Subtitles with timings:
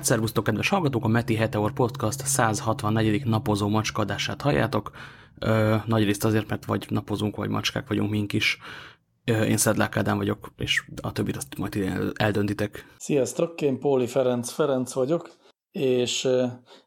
[0.00, 3.24] Hát szervusztok, kedves hallgatók, a Meti Heteor Podcast 164.
[3.24, 4.90] napozó macskadását halljátok.
[5.38, 8.58] Ö, nagy részt azért, mert vagy napozunk, vagy macskák vagyunk mink is.
[9.24, 12.94] Ö, én Szedlák Ádám vagyok, és a többit azt majd eldöntitek.
[12.98, 15.30] Sziasztok, én Póli Ferenc Ferenc vagyok,
[15.70, 16.28] és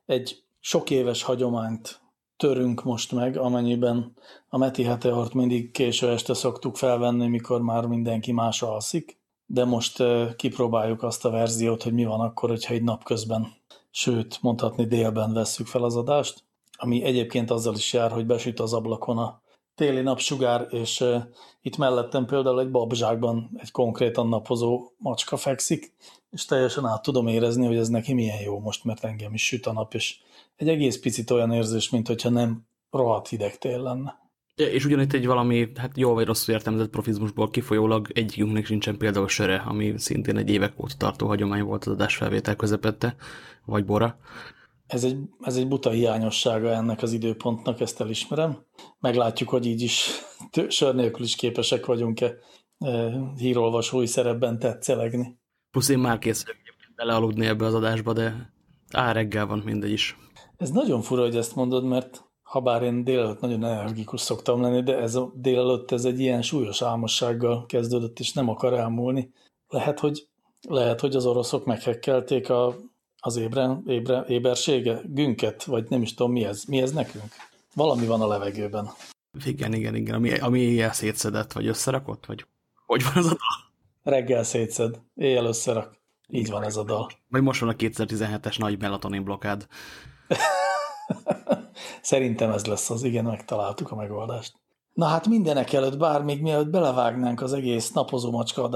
[0.05, 2.01] egy sok éves hagyományt
[2.37, 4.13] törünk most meg, amennyiben
[4.47, 10.03] a Meti Heteort mindig késő este szoktuk felvenni, mikor már mindenki más alszik de most
[10.35, 13.47] kipróbáljuk azt a verziót, hogy mi van akkor, hogyha egy napközben,
[13.91, 16.43] sőt, mondhatni délben vesszük fel az adást,
[16.77, 19.41] ami egyébként azzal is jár, hogy besüt az ablakon a
[19.75, 21.03] téli napsugár, és
[21.61, 25.93] itt mellettem például egy babzsákban egy konkrétan napozó macska fekszik,
[26.31, 29.65] és teljesen át tudom érezni, hogy ez neki milyen jó most, mert engem is süt
[29.65, 30.19] a nap, és
[30.55, 34.22] egy egész picit olyan érzés, mint hogyha nem rohadt hideg tél lenne.
[34.55, 39.55] És ugyanitt egy valami, hát jól vagy rosszul értelmezett profizmusból kifolyólag egyikünknek sincsen például söre,
[39.55, 43.15] ami szintén egy évek óta tartó hagyomány volt az adásfelvétel közepette,
[43.65, 44.17] vagy bora.
[44.87, 48.65] Ez egy, ez egy buta hiányossága ennek az időpontnak, ezt elismerem.
[48.99, 50.09] Meglátjuk, hogy így is
[50.67, 52.33] sör nélkül is képesek vagyunk-e
[52.77, 55.39] e, hírolvasói szerepben tetszelegni.
[55.71, 58.53] Plusz én már kész vagyok belealudni ebbe az adásba, de
[58.91, 60.17] á, reggel van mindegy is.
[60.57, 64.83] Ez nagyon fura, hogy ezt mondod, mert ha bár én délelőtt nagyon energikus szoktam lenni,
[64.83, 69.31] de ez a délelőtt ez egy ilyen súlyos álmossággal kezdődött, és nem akar elmúlni.
[69.69, 70.27] Lehet, hogy,
[70.67, 72.75] lehet, hogy az oroszok meghekkelték a,
[73.19, 77.33] az ébre, ébre, ébersége, günket, vagy nem is tudom, mi ez, mi ez nekünk?
[77.75, 78.89] Valami van a levegőben.
[79.45, 82.45] Igen, igen, igen, ami, ami éjjel szétszedett, vagy összerakott, vagy
[82.85, 83.73] hogy van az a dal?
[84.13, 86.01] Reggel szétszed, éjjel összerak.
[86.29, 87.09] Így van ez a dal.
[87.29, 89.67] Vagy most van a 2017-es nagy melatonin blokád.
[92.01, 94.53] Szerintem ez lesz az, igen, megtaláltuk a megoldást.
[94.93, 98.69] Na hát mindenek előtt, bár még mielőtt belevágnánk az egész napozó macska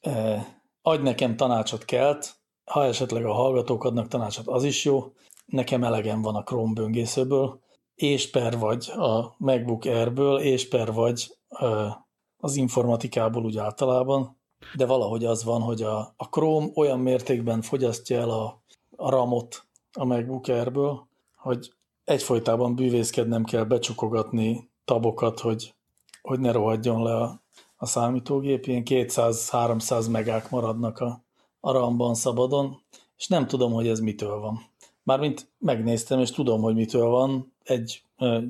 [0.00, 0.44] eh,
[0.82, 2.34] adj nekem tanácsot kelt,
[2.64, 5.12] ha esetleg a hallgatók adnak tanácsot, az is jó.
[5.46, 7.60] Nekem elegem van a Chrome böngészőből,
[7.94, 11.94] és per vagy a MacBook Airből, és per vagy eh,
[12.36, 14.38] az informatikából úgy általában,
[14.76, 18.62] de valahogy az van, hogy a, a Chrome olyan mértékben fogyasztja el a,
[18.96, 21.72] a RAM-ot a MacBook Airből, hogy
[22.10, 25.74] egyfolytában bűvészkednem kell becsukogatni tabokat, hogy,
[26.22, 27.42] hogy ne rohadjon le a,
[27.76, 28.66] a számítógép.
[28.66, 31.24] Ilyen 200-300 megák maradnak a,
[31.60, 32.80] a RAM-ban szabadon,
[33.16, 34.68] és nem tudom, hogy ez mitől van.
[35.02, 37.52] Mármint megnéztem, és tudom, hogy mitől van.
[37.62, 38.42] Egy uh,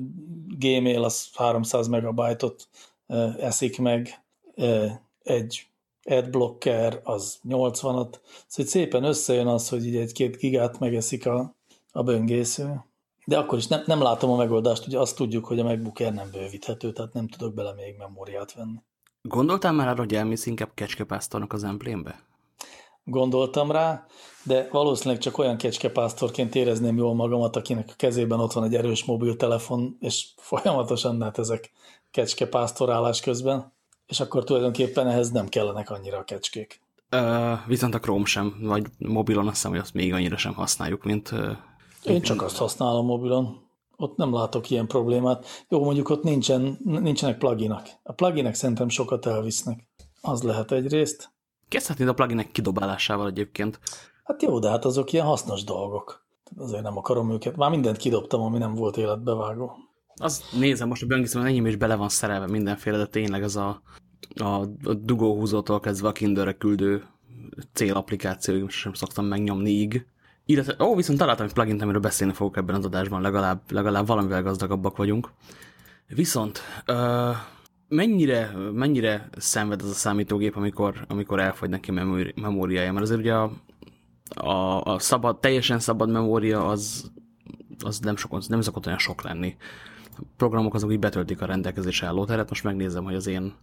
[0.47, 2.67] Gmail az 300 megabajtot
[3.07, 4.23] uh, eszik meg,
[4.55, 4.91] uh,
[5.23, 5.67] egy
[6.03, 8.15] adblocker az 80-at,
[8.47, 11.55] szóval szépen összejön az, hogy így egy-két gigát megeszik a,
[11.91, 12.89] a böngésző.
[13.25, 16.13] De akkor is nem, nem látom a megoldást, ugye azt tudjuk, hogy a MacBook Air
[16.13, 18.81] nem bővíthető, tehát nem tudok bele még memóriát venni.
[19.21, 22.19] Gondoltál már arra, hogy elmész inkább kecskepásztornak az emplénbe?
[23.03, 24.05] Gondoltam rá,
[24.43, 29.03] de valószínűleg csak olyan kecskepásztorként érezném jól magamat, akinek a kezében ott van egy erős
[29.03, 31.71] mobiltelefon, és folyamatosan ezek
[32.11, 33.73] kecskepásztorálás közben,
[34.07, 36.81] és akkor tulajdonképpen ehhez nem kellenek annyira a kecskék.
[37.15, 41.03] Uh, viszont a Chrome sem, vagy mobilon azt hiszem, hogy azt még annyira sem használjuk,
[41.03, 41.33] mint,
[42.05, 43.69] én csak azt használom mobilon.
[43.95, 45.45] Ott nem látok ilyen problémát.
[45.69, 47.89] Jó, mondjuk ott nincsen, nincsenek pluginak.
[48.03, 49.87] A pluginek szerintem sokat elvisznek.
[50.21, 51.31] Az lehet egyrészt.
[51.67, 53.79] Kezdhetnéd a pluginek kidobálásával egyébként.
[54.23, 56.25] Hát jó, de hát azok ilyen hasznos dolgok.
[56.57, 57.55] Azért nem akarom őket.
[57.55, 59.71] Már mindent kidobtam, ami nem volt életbevágó.
[60.15, 63.81] Az nézem, most a böngészőben enyém is bele van szerelve mindenféle, de tényleg ez a,
[64.35, 64.45] a,
[64.83, 67.03] a dugóhúzótól kezdve a Kinderre küldő
[67.73, 70.05] célapplikáció, sem szoktam megnyomni így.
[70.45, 74.43] Illetve, ó, viszont találtam egy plugin amiről beszélni fogok ebben az adásban, legalább, legalább valamivel
[74.43, 75.31] gazdagabbak vagyunk.
[76.07, 77.35] Viszont uh,
[77.87, 82.91] mennyire, mennyire szenved az a számítógép, amikor, amikor elfogy neki memóri, memóriája?
[82.91, 83.51] Mert azért ugye a,
[84.35, 87.11] a, a szabad, teljesen szabad memória az,
[87.83, 89.55] az nem, sok, nem szokott olyan sok lenni.
[90.17, 92.49] A programok azok így betöltik a rendelkezésre álló teret.
[92.49, 93.53] Most megnézem, hogy az én,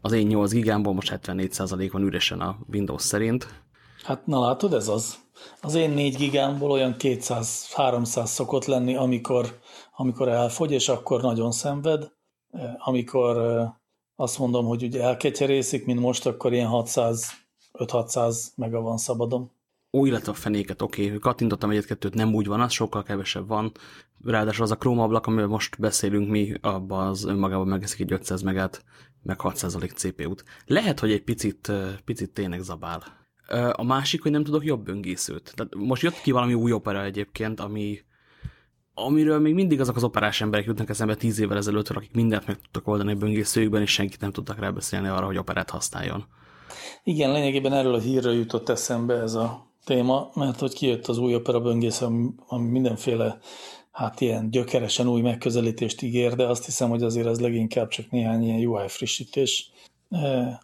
[0.00, 3.62] az én 8 gigámból most 74% van üresen a Windows szerint.
[4.02, 5.21] Hát na látod, ez az.
[5.60, 9.58] Az én 4 gigámból olyan 200-300 szokott lenni, amikor,
[9.96, 12.12] amikor elfogy, és akkor nagyon szenved.
[12.78, 13.36] Amikor
[14.16, 17.40] azt mondom, hogy ugye elketyerészik, mint most, akkor ilyen 600
[17.78, 19.50] 5-600 mega van szabadon.
[19.92, 21.18] Ó, illetve a fenéket, oké, okay.
[21.18, 23.72] kattintottam egyet-kettőt, nem úgy van, az sokkal kevesebb van.
[24.24, 28.42] Ráadásul az a Chrome ablak, amivel most beszélünk mi, abban az önmagában megeszik egy 500
[28.42, 28.84] megát,
[29.22, 30.44] meg 6% CPU-t.
[30.66, 31.72] Lehet, hogy egy picit,
[32.04, 33.21] picit tényleg zabál.
[33.72, 35.52] A másik, hogy nem tudok jobb böngészőt.
[35.54, 37.98] Tehát most jött ki valami új opera egyébként, ami,
[38.94, 42.56] amiről még mindig azok az operás emberek jutnak eszembe tíz évvel ezelőtt, akik mindent meg
[42.56, 46.26] tudtak oldani a böngészőjükben, és senkit nem tudtak rábeszélni arra, hogy operát használjon.
[47.04, 51.34] Igen, lényegében erről a hírről jutott eszembe ez a téma, mert hogy kijött az új
[51.34, 53.38] opera böngész, ami, mindenféle
[53.90, 58.42] hát ilyen gyökeresen új megközelítést ígér, de azt hiszem, hogy azért ez leginkább csak néhány
[58.42, 59.70] ilyen UI frissítés,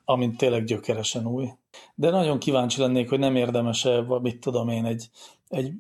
[0.04, 1.48] amint tényleg gyökeresen új.
[1.94, 5.10] De nagyon kíváncsi lennék, hogy nem érdemes-e, mit tudom én, egy,
[5.48, 5.72] egy,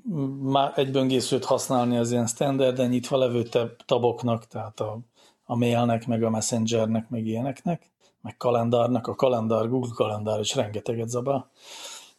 [0.74, 3.48] egy böngészőt használni az ilyen standarden nyitva levő
[3.86, 4.98] taboknak, tehát a,
[5.44, 11.08] a mailnek, meg a messengernek, meg ilyeneknek, meg kalendárnak, a kalendár, Google kalendár is rengeteget
[11.08, 11.50] zabál,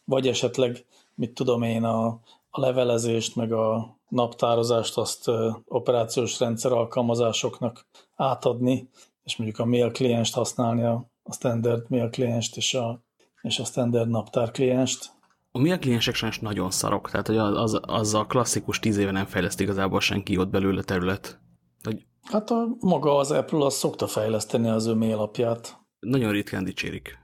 [0.04, 2.06] vagy esetleg, mit tudom én, a,
[2.50, 5.30] a levelezést, meg a naptározást azt
[5.68, 7.86] operációs rendszer alkalmazásoknak
[8.16, 8.88] átadni,
[9.24, 13.02] és mondjuk a mail klienst használni, a, a standard mail klienst és a,
[13.42, 15.10] és a standard naptár klienst.
[15.52, 19.26] A mail kliensek sajnos nagyon szarok, tehát hogy az, az a klasszikus tíz éve nem
[19.26, 21.40] fejleszt igazából senki ott belőle terület.
[21.82, 25.78] Hogy hát a, maga az Apple az szokta fejleszteni az ő mail apját.
[26.00, 27.18] Nagyon ritkán dicsérik.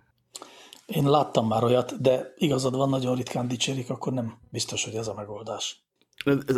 [0.87, 5.09] Én láttam már olyat, de igazad van, nagyon ritkán dicsérik, akkor nem biztos, hogy ez
[5.09, 5.86] a megoldás.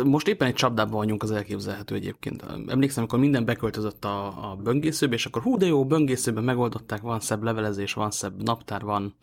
[0.03, 2.45] Most éppen egy csapdában vagyunk az elképzelhető egyébként.
[2.67, 7.19] Emlékszem, amikor minden beköltözött a, a böngészőbe, és akkor hú, de jó, böngészőben megoldották, van
[7.19, 9.15] szebb levelezés, van szebb naptár, van,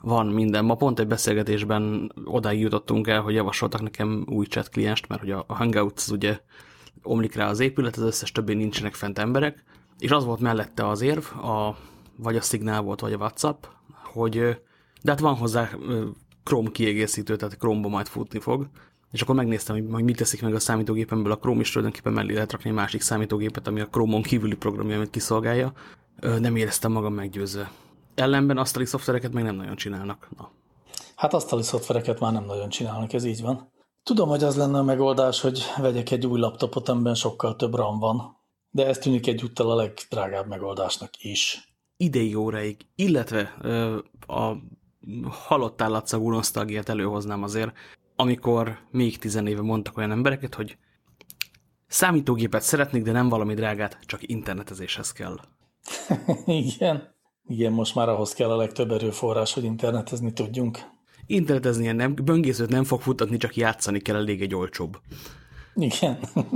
[0.00, 0.64] van minden.
[0.64, 5.30] Ma pont egy beszélgetésben odáig jutottunk el, hogy javasoltak nekem új chat klienst, mert hogy
[5.30, 6.40] a, a Hangouts ugye
[7.02, 9.64] omlik rá az épület, az összes többé nincsenek fent emberek,
[9.98, 11.76] és az volt mellette az érv, a,
[12.16, 13.64] vagy a Signal volt, vagy a WhatsApp,
[14.04, 14.32] hogy
[15.02, 15.70] de hát van hozzá
[16.44, 18.68] Chrome kiegészítő, tehát Chrome-ba majd futni fog,
[19.10, 22.52] és akkor megnéztem, hogy mit teszik meg a számítógépemből a Chrome, és tulajdonképpen mellé lehet
[22.52, 25.72] rakni egy másik számítógépet, ami a Chrome-on kívüli programja, amit kiszolgálja.
[26.20, 27.70] Nem éreztem magam meggyőzve.
[28.14, 30.28] Ellenben asztali szoftvereket meg nem nagyon csinálnak.
[30.36, 30.50] Na.
[31.16, 33.72] Hát asztali szoftvereket már nem nagyon csinálnak, ez így van.
[34.02, 37.98] Tudom, hogy az lenne a megoldás, hogy vegyek egy új laptopot, amiben sokkal több RAM
[37.98, 38.36] van,
[38.70, 41.74] de ez tűnik egyúttal a legdrágább megoldásnak is.
[41.96, 43.40] Idei óráig, illetve
[44.26, 44.52] a
[45.30, 47.72] halott állatszagú nosztalgiát előhoznám azért,
[48.20, 50.76] amikor még tizenéve mondtak olyan embereket, hogy
[51.86, 55.36] számítógépet szeretnék, de nem valami drágát, csak internetezéshez kell.
[56.46, 57.14] Igen.
[57.46, 60.78] Igen, most már ahhoz kell a legtöbb erőforrás, hogy internetezni tudjunk.
[61.26, 65.00] Internetezni nem, böngészőt nem fog futatni, csak játszani kell, elég egy olcsóbb.
[65.74, 66.18] Igen.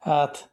[0.00, 0.50] hát,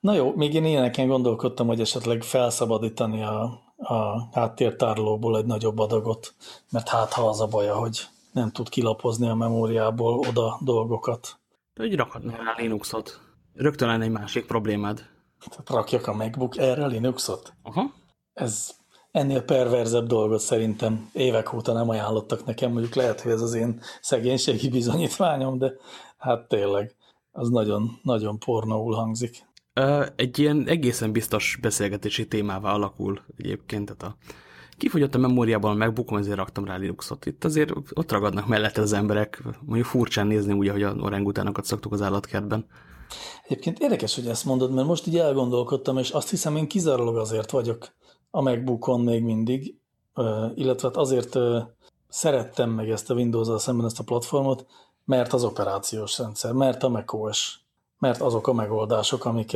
[0.00, 3.42] na jó, még én ilyeneken gondolkodtam, hogy esetleg felszabadítani a,
[3.76, 6.34] a háttértárolóból egy nagyobb adagot,
[6.70, 11.38] mert hát ha az a baja, hogy nem tud kilapozni a memóriából oda dolgokat.
[11.74, 13.20] De hogy rakhatnál rá Linuxot.
[13.54, 15.08] Rögtön lenne egy másik problémád.
[15.48, 17.52] Tehát rakjak a MacBook erre Linuxot?
[17.62, 17.92] Aha.
[18.32, 18.78] Ez
[19.10, 23.80] ennél perverzebb dolgot szerintem évek óta nem ajánlottak nekem, mondjuk lehet, hogy ez az én
[24.00, 25.72] szegénységi bizonyítványom, de
[26.18, 26.94] hát tényleg,
[27.32, 29.48] az nagyon, nagyon pornóul hangzik.
[30.16, 34.16] Egy ilyen egészen biztos beszélgetési témává alakul egyébként, tehát a
[34.80, 37.26] kifogyott a memóriában megbukom, ezért raktam rá Linuxot.
[37.26, 41.92] Itt azért ott ragadnak mellette az emberek, mondjuk furcsán nézni úgy, ahogy a orangutánokat szoktuk
[41.92, 42.66] az állatkertben.
[43.44, 47.50] Egyébként érdekes, hogy ezt mondod, mert most így elgondolkodtam, és azt hiszem, én kizárólag azért
[47.50, 47.88] vagyok
[48.30, 49.74] a megbukon még mindig,
[50.54, 51.38] illetve hát azért
[52.08, 54.66] szerettem meg ezt a Windows-al szemben ezt a platformot,
[55.04, 57.60] mert az operációs rendszer, mert a macOS,
[57.98, 59.54] mert azok a megoldások, amik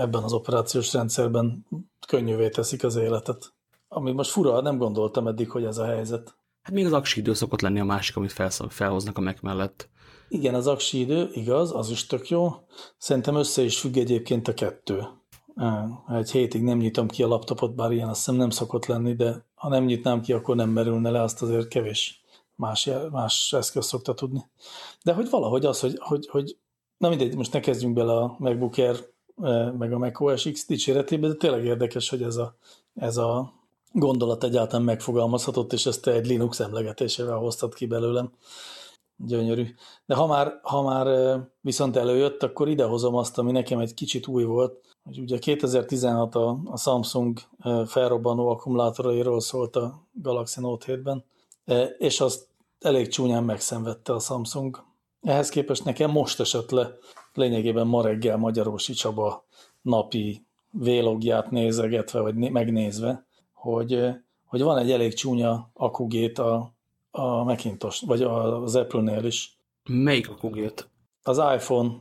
[0.00, 1.66] ebben az operációs rendszerben
[2.06, 3.52] könnyűvé teszik az életet.
[3.94, 6.34] Ami most fura, nem gondoltam eddig, hogy ez a helyzet.
[6.62, 8.34] Hát még az aksi idő szokott lenni a másik, amit
[8.68, 9.88] felhoznak a meg mellett.
[10.28, 12.50] Igen, az aksi idő, igaz, az is tök jó.
[12.98, 15.06] Szerintem össze is függ egyébként a kettő.
[16.08, 19.46] Egy hétig nem nyitom ki a laptopot, bár ilyen azt hiszem nem szokott lenni, de
[19.54, 22.22] ha nem nyitnám ki, akkor nem merülne le, azt azért kevés
[22.54, 24.50] más, más eszköz szokta tudni.
[25.04, 26.56] De hogy valahogy az, hogy, hogy, hogy
[26.96, 29.10] na mindegy, most ne kezdjünk bele a MacBook Air
[29.78, 32.56] meg a macOS X dicséretébe, de tényleg érdekes, hogy ez a,
[32.94, 33.60] ez a
[33.92, 38.32] gondolat egyáltalán megfogalmazhatott, és ezt egy Linux emlegetésével hoztad ki belőlem.
[39.16, 39.66] Gyönyörű.
[40.06, 44.44] De ha már, ha már viszont előjött, akkor idehozom azt, ami nekem egy kicsit új
[44.44, 47.38] volt, hogy ugye 2016 a, a Samsung
[47.86, 51.24] felrobbanó akkumulátorairól szólt a Galaxy Note 7-ben,
[51.98, 52.46] és azt
[52.80, 54.84] elég csúnyán megszenvedte a Samsung.
[55.22, 56.96] Ehhez képest nekem most esett le
[57.34, 59.44] lényegében ma reggel Magyarósi Csaba
[59.82, 63.26] napi vélogját nézegetve, vagy megnézve,
[63.62, 64.08] hogy,
[64.44, 66.74] hogy van egy elég csúnya akugét a,
[67.10, 69.58] a Macintosh, vagy az Apple-nél is.
[69.88, 70.88] Melyik akugét?
[71.22, 71.92] Az iPhone,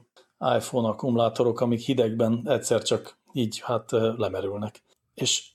[0.58, 4.84] iPhone akkumulátorok, amik hidegben egyszer csak így hát lemerülnek.
[5.14, 5.52] És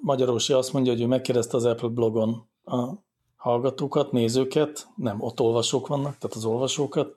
[0.00, 2.92] Magyarósi azt mondja, hogy ő megkérdezte az Apple blogon a
[3.36, 7.16] hallgatókat, nézőket, nem, ott olvasók vannak, tehát az olvasókat,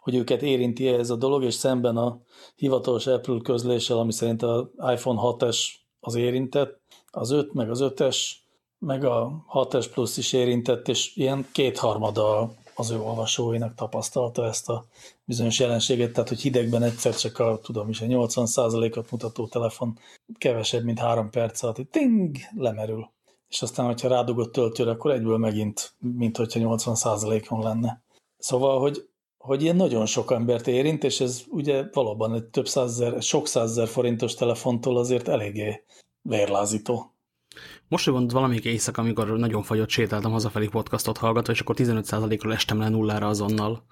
[0.00, 2.20] hogy őket érinti -e ez a dolog, és szemben a
[2.56, 5.58] hivatalos Apple közléssel, ami szerint az iPhone 6-es
[6.00, 6.83] az érintett,
[7.14, 8.30] az 5 meg az 5-es
[8.78, 14.84] meg a 6S Plus is érintett, és ilyen kétharmada az ő olvasóinak tapasztalta ezt a
[15.24, 19.98] bizonyos jelenséget, tehát hogy hidegben egyszer csak a, tudom is, a 80%-ot mutató telefon
[20.38, 23.10] kevesebb, mint három perc alatt, hogy ting, lemerül.
[23.48, 28.02] És aztán, hogyha rádugott töltőre, akkor egyből megint, mint hogyha 80%-on lenne.
[28.38, 33.22] Szóval, hogy, hogy ilyen nagyon sok embert érint, és ez ugye valóban egy több százezer,
[33.22, 35.82] sok százezer forintos telefontól azért eléggé
[36.28, 37.14] vérlázító.
[37.88, 42.78] Most volt valamelyik éjszaka, amikor nagyon fagyott sétáltam hazafelé podcastot hallgatva, és akkor 15%-ról estem
[42.78, 43.84] le nullára azonnal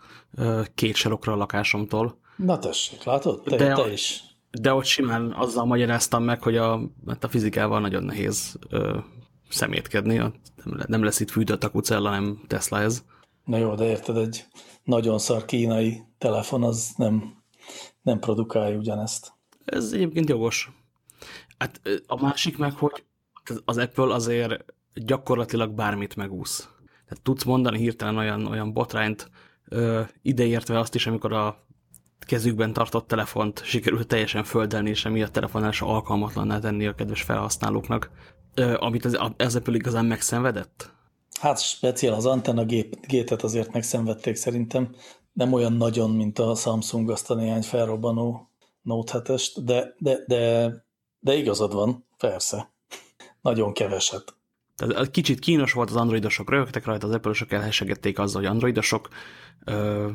[0.74, 2.18] két sarokra a lakásomtól.
[2.36, 3.42] Na tessék, látod?
[3.42, 4.22] Te, de, te is.
[4.50, 8.98] De ott simán azzal magyaráztam meg, hogy a, hát a fizikával nagyon nehéz ö,
[9.48, 10.22] szemétkedni.
[10.86, 13.04] Nem lesz itt fűtött a kucella, nem Tesla ez.
[13.44, 14.44] Na jó, de érted, egy
[14.84, 17.42] nagyon szar kínai telefon az nem,
[18.02, 19.32] nem produkálja ugyanezt.
[19.64, 20.81] Ez egyébként jogos.
[21.62, 23.04] Hát a másik meg, hogy
[23.64, 24.64] az Apple azért
[24.95, 26.69] gyakorlatilag bármit megúsz.
[26.87, 29.31] Tehát tudsz mondani hirtelen olyan, olyan botrányt,
[29.69, 31.66] ö, ideértve azt is, amikor a
[32.26, 38.11] kezükben tartott telefont sikerült teljesen földelni, és emiatt telefonálásra alkalmatlanná tenni a kedves felhasználóknak,
[38.54, 40.90] ö, amit az, az Apple igazán megszenvedett?
[41.40, 44.95] Hát speciál az antenna gép, gétet azért megszenvedték szerintem.
[45.33, 48.50] Nem olyan nagyon, mint a Samsung azt a néhány felrobbanó
[48.83, 50.73] Note 7 de, de, de,
[51.23, 52.73] de igazad van, persze.
[53.41, 54.35] Nagyon keveset.
[54.76, 59.09] Tehát kicsit kínos volt az androidosok, rögtek rajta, az Apple-osok elhessegették azzal, hogy androidosok,
[59.64, 60.09] ö,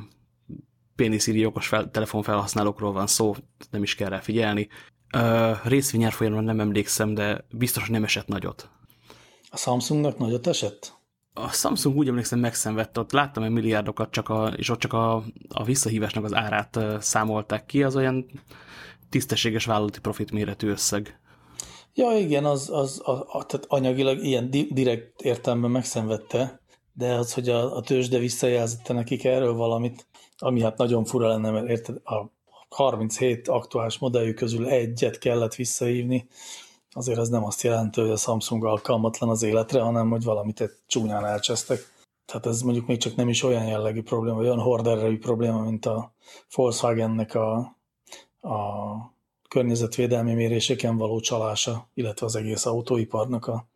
[0.96, 3.36] péniszíri okos fel, telefonfelhasználókról van szó,
[3.72, 4.68] nem is kell rá figyelni.
[5.14, 8.70] Ö, részvényárfolyamon nem emlékszem, de biztos nem esett nagyot.
[9.50, 10.94] A Samsungnak nagyot esett?
[11.34, 15.24] A Samsung úgy emlékszem megszenvedte, ott láttam egy milliárdokat, csak a, és ott csak a,
[15.50, 18.26] a visszahívásnak az árát számolták ki, az olyan
[19.10, 21.20] tisztességes vállalati profit méretű összeg.
[21.94, 26.62] Ja, igen, az, az, az, az tehát anyagilag ilyen di, direkt értelemben megszenvedte,
[26.94, 31.50] de az, hogy a, a tőzsde visszajelzette nekik erről valamit, ami hát nagyon fura lenne,
[31.50, 32.32] mert érted, a
[32.70, 36.28] 37 aktuális modelljük közül egyet kellett visszahívni,
[36.92, 40.72] azért az nem azt jelenti, hogy a Samsung alkalmatlan az életre, hanem hogy valamit egy
[40.88, 41.96] csúnyán elcsesztek.
[42.26, 46.14] Tehát ez mondjuk még csak nem is olyan jellegű probléma, olyan horderejű probléma, mint a
[46.56, 47.76] Volkswagennek a,
[48.41, 48.56] a
[49.50, 53.67] környezetvédelmi méréseken való csalása, illetve az egész autóiparnak a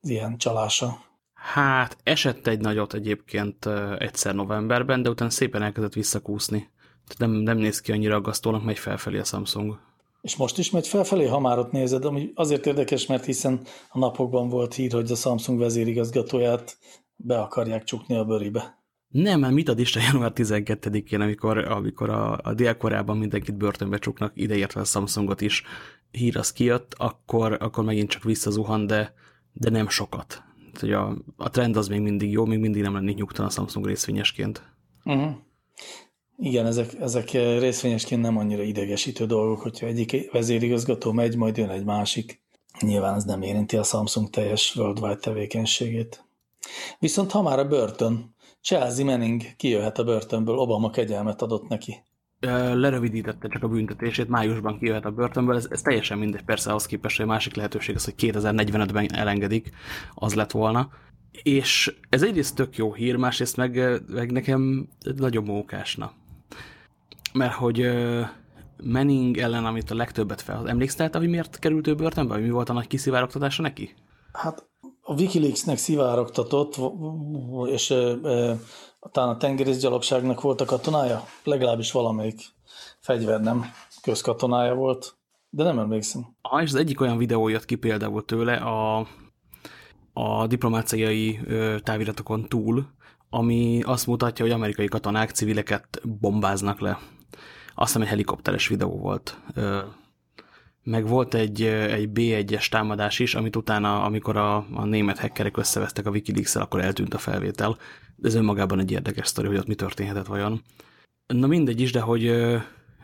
[0.00, 0.98] ilyen csalása.
[1.32, 3.66] Hát esett egy nagyot egyébként
[3.98, 6.70] egyszer novemberben, de utána szépen elkezdett visszakúszni.
[7.18, 9.78] Nem, nem néz ki annyira aggasztónak, megy felfelé a Samsung.
[10.20, 13.98] És most is megy felfelé, ha már ott nézed, ami azért érdekes, mert hiszen a
[13.98, 16.78] napokban volt hír, hogy a Samsung vezérigazgatóját
[17.16, 18.83] be akarják csukni a bőribe.
[19.14, 24.32] Nem, mert mit ad Isten január 12-én, amikor, amikor a, a Dél-Koreában mindenkit börtönbe csuknak,
[24.34, 25.62] ideértve a Samsungot is,
[26.10, 29.14] hír az kijött, akkor, akkor megint csak visszazuhan, de,
[29.52, 30.42] de nem sokat.
[30.80, 33.86] hogy a, a trend az még mindig jó, még mindig nem lennék nyugtalan a Samsung
[33.86, 34.62] részvényesként.
[35.04, 35.32] Uh -huh.
[36.36, 41.84] Igen, ezek, ezek részvényesként nem annyira idegesítő dolgok, hogyha egyik vezérigazgató megy, majd jön egy
[41.84, 42.42] másik.
[42.80, 46.24] Nyilván ez nem érinti a Samsung teljes worldwide tevékenységét.
[46.98, 48.33] Viszont ha már a börtön,
[48.64, 52.02] Chelsea Manning kijöhet a börtönből, Obama kegyelmet adott neki.
[52.74, 57.16] Lerövidítette csak a büntetését, májusban kijöhet a börtönből, ez, ez teljesen mindegy, persze ahhoz képest,
[57.16, 59.70] hogy a másik lehetőség az, hogy 2045-ben elengedik,
[60.14, 60.90] az lett volna.
[61.42, 66.12] És ez egyrészt tök jó hír, másrészt meg, meg nekem nagyon mókásna.
[67.32, 67.90] Mert hogy
[68.82, 70.68] Manning ellen, amit a legtöbbet fel.
[70.68, 72.34] Emlékszel, hogy miért került ő börtönbe?
[72.34, 73.94] Vagy mi volt a nagy kiszivárogtatása neki?
[74.32, 74.68] Hát
[75.06, 76.74] a Wikileaksnek szivárogtatott,
[77.66, 77.86] és
[79.12, 82.40] talán a tengerészgyalogságnak volt a katonája, legalábbis valamelyik
[83.00, 83.64] fegyver nem
[84.02, 85.16] közkatonája volt,
[85.50, 86.36] de nem emlékszem.
[86.42, 89.06] Ah, és az egyik olyan videó jött ki például tőle a,
[90.12, 91.40] a diplomáciai
[91.82, 92.86] táviratokon túl,
[93.30, 96.98] ami azt mutatja, hogy amerikai katonák civileket bombáznak le.
[97.74, 99.38] Azt hiszem, egy helikopteres videó volt
[100.84, 106.06] meg volt egy, egy B1-es támadás is, amit utána, amikor a, a német hackerek összevesztek
[106.06, 107.76] a wikileaks akkor eltűnt a felvétel.
[108.22, 110.62] Ez önmagában egy érdekes sztori, hogy ott mi történhetett vajon.
[111.26, 112.24] Na mindegy is, de hogy,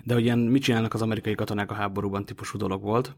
[0.04, 3.16] de hogy ilyen mit csinálnak az amerikai katonák a háborúban típusú dolog volt.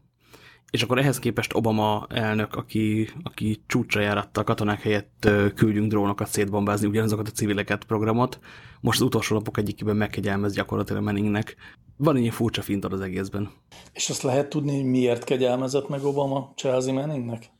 [0.71, 6.27] És akkor ehhez képest Obama elnök, aki, aki csúcsra járatta a katonák helyett küldjünk drónokat
[6.27, 8.39] szétbombázni, ugyanazokat a civileket programot,
[8.81, 11.55] most az utolsó napok egyikében megkegyelmez gyakorlatilag Manningnek.
[11.97, 13.51] Van egy furcsa fintor az egészben.
[13.93, 17.51] És azt lehet tudni, hogy miért kegyelmezett meg Obama Chelsea Manningnek?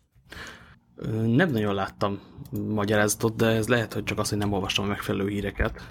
[1.26, 2.20] Nem nagyon láttam
[2.68, 5.82] magyarázatot, de ez lehet, hogy csak az, hogy nem olvastam a megfelelő híreket.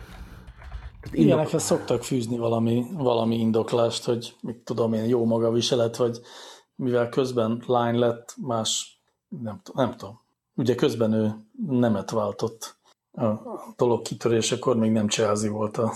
[1.13, 6.21] Ilyenekhez szoktak fűzni valami, valami indoklást, hogy mit tudom én, jó maga viselet, vagy
[6.83, 10.21] mivel közben line lett, más, nem, nem tudom.
[10.55, 11.35] ugye közben ő
[11.67, 12.77] nemet váltott
[13.13, 13.33] a
[13.77, 15.93] dolog kitörésekor, még nem Chelsea volt a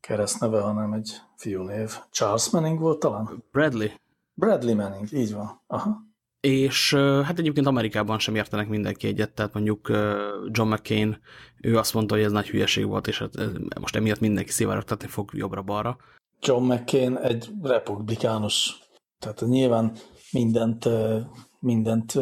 [0.00, 1.98] keresztneve, hanem egy fiúnév.
[2.10, 3.44] Charles Manning volt talán?
[3.52, 3.88] Bradley.
[4.34, 5.60] Bradley Manning, így van.
[5.66, 6.04] Aha.
[6.40, 9.88] És hát egyébként Amerikában sem értenek mindenki egyet, tehát mondjuk
[10.46, 11.20] John McCain,
[11.60, 13.34] ő azt mondta, hogy ez nagy hülyeség volt, és hát
[13.80, 15.96] most emiatt mindenki szivárogtatni fog jobbra-balra.
[16.40, 18.78] John McCain egy republikánus,
[19.18, 19.92] tehát nyilván
[20.32, 20.88] mindent,
[21.60, 22.18] mindent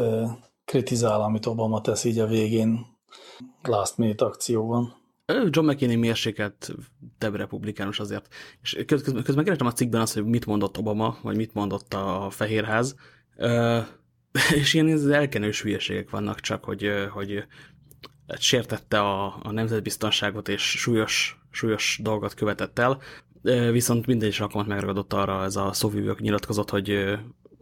[0.65, 2.87] kritizál, amit Obama tesz így a végén
[3.63, 5.03] last minute akcióban.
[5.27, 6.75] John McCain mérsékelt
[7.19, 8.29] több republikánus azért.
[8.63, 12.29] És közben, közben kerestem a cikkben azt, hogy mit mondott Obama, vagy mit mondott a
[12.31, 12.97] Fehérház,
[14.61, 17.45] és ilyen elkenős hülyeségek vannak csak, hogy, hogy
[18.39, 22.99] sértette a, a nemzetbiztonságot, és súlyos, súlyos dolgot követett el,
[23.71, 27.19] viszont minden is alkalmat megragadott arra ez a szóvívők nyilatkozott, hogy,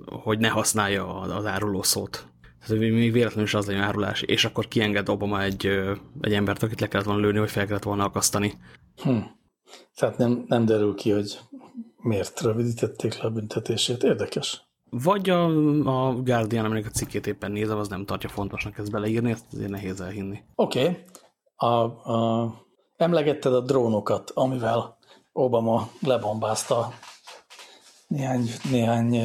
[0.07, 2.27] hogy ne használja az áruló szót.
[2.67, 5.67] Tehát még véletlenül is az legyen árulás, és akkor kienged Obama egy,
[6.21, 8.53] egy embert, akit le kellett volna lőni, vagy fel kellett volna akasztani.
[9.03, 9.19] Hm.
[9.97, 11.39] Tehát nem, nem derül ki, hogy
[11.97, 14.03] miért rövidítették le a büntetését.
[14.03, 14.63] Érdekes.
[14.91, 15.45] Vagy a,
[16.09, 19.71] a Guardian, aminek a cikkét éppen nézem, az nem tartja fontosnak ezt beleírni, ezt azért
[19.71, 20.43] nehéz elhinni.
[20.55, 20.81] Oké.
[20.81, 20.97] Okay.
[21.55, 21.67] A,
[22.13, 22.55] a,
[22.97, 24.99] emlegetted a drónokat, amivel
[25.33, 26.93] Obama lebombázta
[28.07, 29.17] néhány, néhány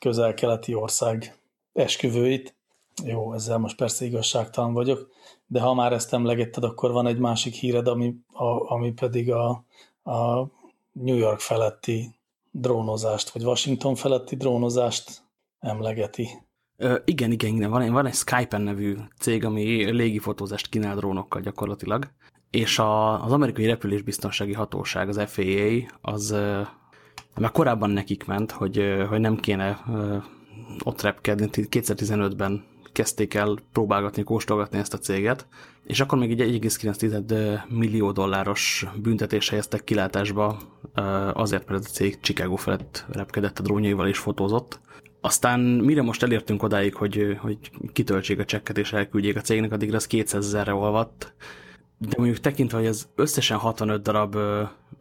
[0.00, 1.38] közel-keleti ország
[1.72, 2.54] esküvőit.
[3.04, 5.08] Jó, ezzel most persze igazságtalan vagyok,
[5.46, 9.48] de ha már ezt emlegetted, akkor van egy másik híred, ami, a, ami pedig a,
[10.02, 10.46] a
[10.92, 12.14] New York feletti
[12.50, 15.22] drónozást, vagy Washington feletti drónozást
[15.60, 16.28] emlegeti.
[16.76, 17.70] Ö, igen, igen, igen.
[17.70, 22.10] Van, van egy Skype nevű cég, ami légifotózást kínál drónokkal gyakorlatilag,
[22.50, 26.34] és a, az amerikai repülésbiztonsági hatóság, az FAA, az
[27.38, 29.84] már korábban nekik ment, hogy, hogy nem kéne
[30.84, 31.48] ott repkedni.
[31.52, 35.46] 2015-ben kezdték el próbálgatni, kóstolgatni ezt a céget,
[35.84, 40.58] és akkor még egy 1,9 millió dolláros büntetés helyeztek kilátásba
[41.32, 44.80] azért, mert ez a cég Chicago felett repkedett a drónjaival és fotózott.
[45.20, 47.58] Aztán mire most elértünk odáig, hogy, hogy
[47.92, 51.34] kitöltsék a csekket és elküldjék a cégnek, addigra az 200 ezerre olvadt.
[51.98, 54.36] De mondjuk tekintve, hogy ez összesen 65 darab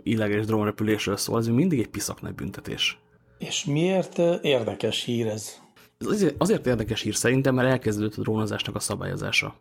[0.04, 3.00] illegális drónrepülésről szól, ez mindig egy piszak nagy büntetés.
[3.38, 5.60] És miért érdekes hír ez?
[5.98, 9.56] Ez azért, azért érdekes hír szerintem, mert elkezdődött a drónozásnak a szabályozása.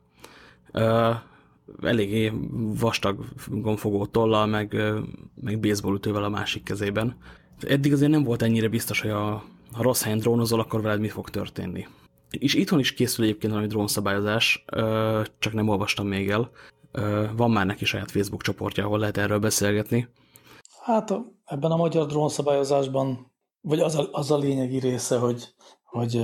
[0.72, 1.14] Uh,
[1.82, 2.32] eléggé
[2.78, 4.76] vastag gomfogó tollal, meg,
[5.34, 7.16] meg baseballütővel a másik kezében.
[7.60, 11.08] Eddig azért nem volt ennyire biztos, hogy a, ha rossz helyen drónozol, akkor veled mi
[11.08, 11.86] fog történni.
[12.30, 14.64] És itthon is készül egyébként valami drónszabályozás,
[15.38, 16.50] csak nem olvastam még el.
[17.36, 20.08] Van már neki saját Facebook csoportja, ahol lehet erről beszélgetni.
[20.88, 26.20] Hát ebben a magyar drónszabályozásban, vagy az a, az a lényegi része, hogy hogy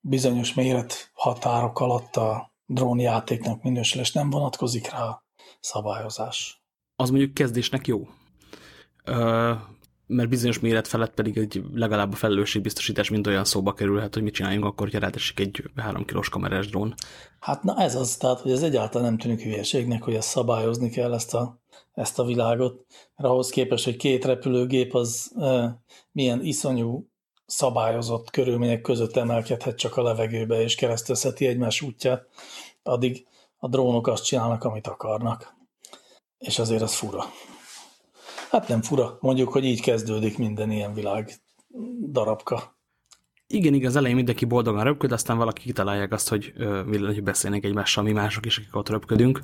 [0.00, 5.24] bizonyos méret határok alatt a drónjátéknak minősülés nem vonatkozik rá a
[5.60, 6.64] szabályozás.
[6.96, 8.08] Az mondjuk kezdésnek jó.
[10.06, 14.34] Mert bizonyos méret felett pedig egy legalább a felelősségbiztosítás mind olyan szóba kerülhet, hogy mit
[14.34, 16.94] csináljunk akkor, hogy rátesik egy három kilós kamerás drón.
[17.40, 21.14] Hát na ez az, tehát hogy ez egyáltalán nem tűnik hülyeségnek, hogy ezt szabályozni kell
[21.14, 21.60] ezt a,
[21.92, 22.86] ezt a világot,
[23.16, 25.78] mert ahhoz képest, hogy két repülőgép az e,
[26.12, 27.08] milyen iszonyú
[27.46, 32.28] szabályozott körülmények között emelkedhet csak a levegőbe, és keresztezheti egymás útját,
[32.82, 35.56] addig a drónok azt csinálnak, amit akarnak.
[36.38, 37.24] És azért az fura.
[38.54, 41.30] Hát nem fura, mondjuk, hogy így kezdődik minden ilyen világ
[42.10, 42.76] darabka.
[43.46, 46.52] Igen, igaz, elején mindenki boldogan röpköd, aztán valaki kitalálják azt, hogy,
[46.86, 49.40] hogy beszélnek egymással, mi mások is, akik ott röpködünk.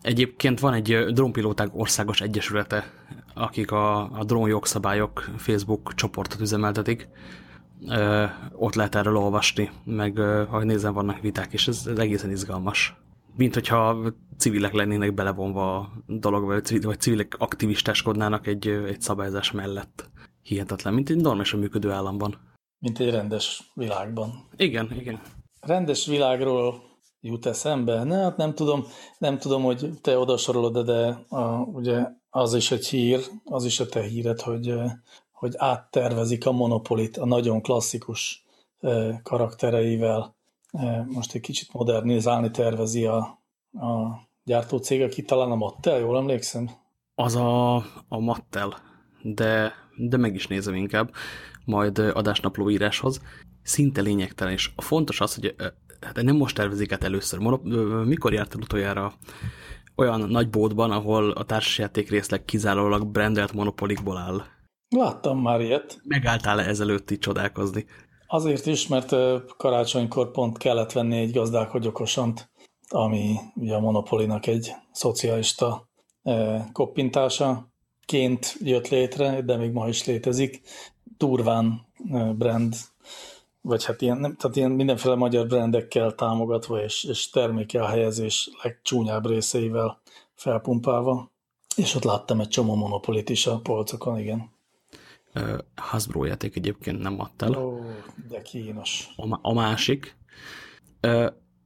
[0.00, 2.92] Egyébként van egy drónpilóták országos egyesülete,
[3.34, 7.08] akik a, a drón jogszabályok Facebook csoportot üzemeltetik.
[7.88, 12.96] Ö, ott lehet erről olvasni, meg ahogy nézem, vannak viták, és ez, ez egészen izgalmas.
[13.36, 20.10] Mint hogyha civilek lennének belevonva a dologba, vagy civilek aktivistáskodnának egy, egy szabályozás mellett.
[20.42, 22.54] Hihetetlen, mint egy normálisan működő államban.
[22.78, 24.48] Mint egy rendes világban.
[24.56, 25.20] Igen, igen.
[25.60, 26.82] Rendes világról
[27.20, 28.04] jut eszembe?
[28.04, 28.84] Ne, hát nem tudom,
[29.18, 33.86] nem tudom, hogy te odasorolod, de a, ugye az is egy hír, az is a
[33.86, 34.74] te híred, hogy,
[35.32, 38.46] hogy áttervezik a monopolit a nagyon klasszikus
[39.22, 40.35] karaktereivel.
[41.06, 43.16] Most egy kicsit modernizálni tervezi a,
[43.72, 46.70] a gyártócég, aki talán a Mattel, jól emlékszem?
[47.14, 47.74] Az a,
[48.08, 48.76] a Mattel,
[49.22, 51.10] de, de meg is nézem inkább,
[51.64, 53.20] majd adásnapló íráshoz.
[53.62, 55.54] Szinte lényegtelen, és a fontos az, hogy
[56.00, 57.38] hát nem most tervezik át először.
[58.04, 59.12] Mikor jártál utoljára
[59.96, 64.42] olyan nagy bódban, ahol a társasjáték részleg kizárólag brandelt monopolikból áll?
[64.88, 66.00] Láttam már ilyet.
[66.04, 67.86] Megálltál-e ezelőtt így csodálkozni?
[68.26, 69.14] Azért is, mert
[69.56, 72.50] karácsonykor pont kellett venni egy gazdálkodj okosant,
[72.88, 75.88] ami ugye a Monopolinak egy szocialista
[76.72, 77.68] koppintása
[78.04, 80.60] ként jött létre, de még ma is létezik.
[81.16, 81.86] Turván
[82.34, 82.74] brand,
[83.60, 89.26] vagy hát ilyen, nem, tehát ilyen mindenféle magyar brandekkel támogatva, és, és terméke helyezés legcsúnyább
[89.26, 90.00] részeivel
[90.34, 91.30] felpumpálva.
[91.76, 94.54] És ott láttam egy csomó monopolit is a polcokon, igen.
[95.74, 97.64] Hasbro játék egyébként nem adta el.
[97.64, 97.80] Ó,
[98.28, 99.08] de kínos.
[99.16, 100.16] A, a másik.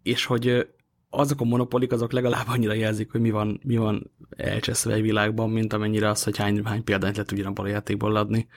[0.02, 0.68] És hogy
[1.10, 5.50] azok a monopolik, azok legalább annyira jelzik, hogy mi van, mi van elcseszve egy világban,
[5.50, 8.48] mint amennyire az, hogy hány, hány példányt le tudjon abban a játékból adni.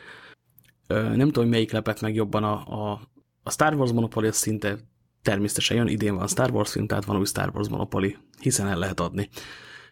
[0.87, 3.01] Nem tudom, melyik lepett meg jobban a, a,
[3.43, 4.77] a Star Wars Monopoly, az szinte
[5.21, 8.77] természetesen jön, idén van Star Wars film, tehát van új Star Wars Monopoly, hiszen el
[8.77, 9.29] lehet adni.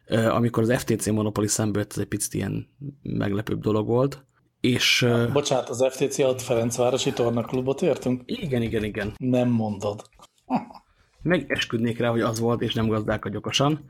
[0.07, 2.67] Amikor az FTC Monopoly szembe jött, ez egy picit ilyen
[3.01, 4.25] meglepőbb dolog volt.
[4.61, 8.21] És, Bocsánat, az FTC alatt Ferencvárosi Tornaklubot értünk?
[8.25, 9.13] Igen, igen, igen.
[9.17, 10.03] Nem mondod.
[11.21, 13.85] Megesküdnék rá, hogy az volt, és nem gazdálkodjokosan.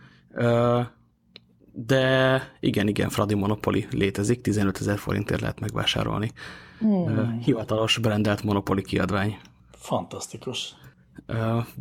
[1.74, 6.32] De igen, igen, Fradi Monopoly létezik, 15 ezer forintért lehet megvásárolni.
[6.80, 7.40] Hmm.
[7.40, 9.38] Hivatalos, brandelt Monopoly kiadvány.
[9.72, 10.76] Fantasztikus.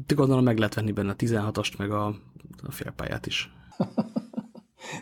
[0.06, 2.06] De gondolom meg lehet venni benne a 16-ost, meg a,
[2.62, 3.52] a félpályát is.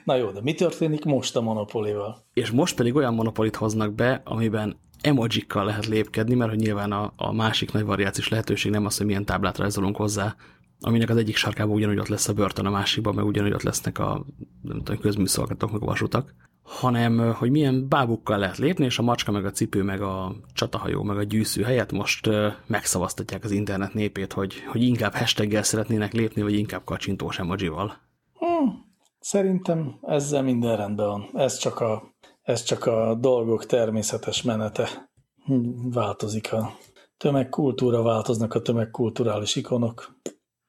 [0.04, 2.24] Na jó, de mi történik most a monopolival?
[2.32, 7.12] És most pedig olyan monopolit hoznak be, amiben emojikkal lehet lépkedni, mert hogy nyilván a,
[7.16, 10.36] a másik nagy variációs lehetőség nem az, hogy milyen táblát rajzolunk hozzá,
[10.80, 13.98] aminek az egyik sarkában ugyanúgy ott lesz a börtön, a másikban meg ugyanúgy ott lesznek
[13.98, 14.24] a
[14.62, 19.32] nem tudom, közműszolgatók, meg a vasutak, hanem hogy milyen bábukkal lehet lépni, és a macska,
[19.32, 22.28] meg a cipő, meg a csatahajó, meg a gyűszű helyett most
[22.66, 27.96] megszavaztatják az internet népét, hogy, hogy inkább hashtaggel szeretnének lépni, vagy inkább kacsintós emojival.
[28.34, 28.87] Hmm.
[29.18, 31.30] Szerintem ezzel minden rendben van.
[31.34, 35.10] Ez csak a, ez csak a dolgok természetes menete.
[35.44, 36.70] Hm, változik a
[37.16, 40.16] tömegkultúra, változnak a tömegkulturális ikonok,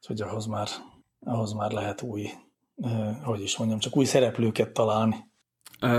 [0.08, 0.68] hogy ahhoz már,
[1.20, 2.30] ahhoz már lehet új,
[2.76, 5.28] eh, hogy is mondjam, csak új szereplőket találni.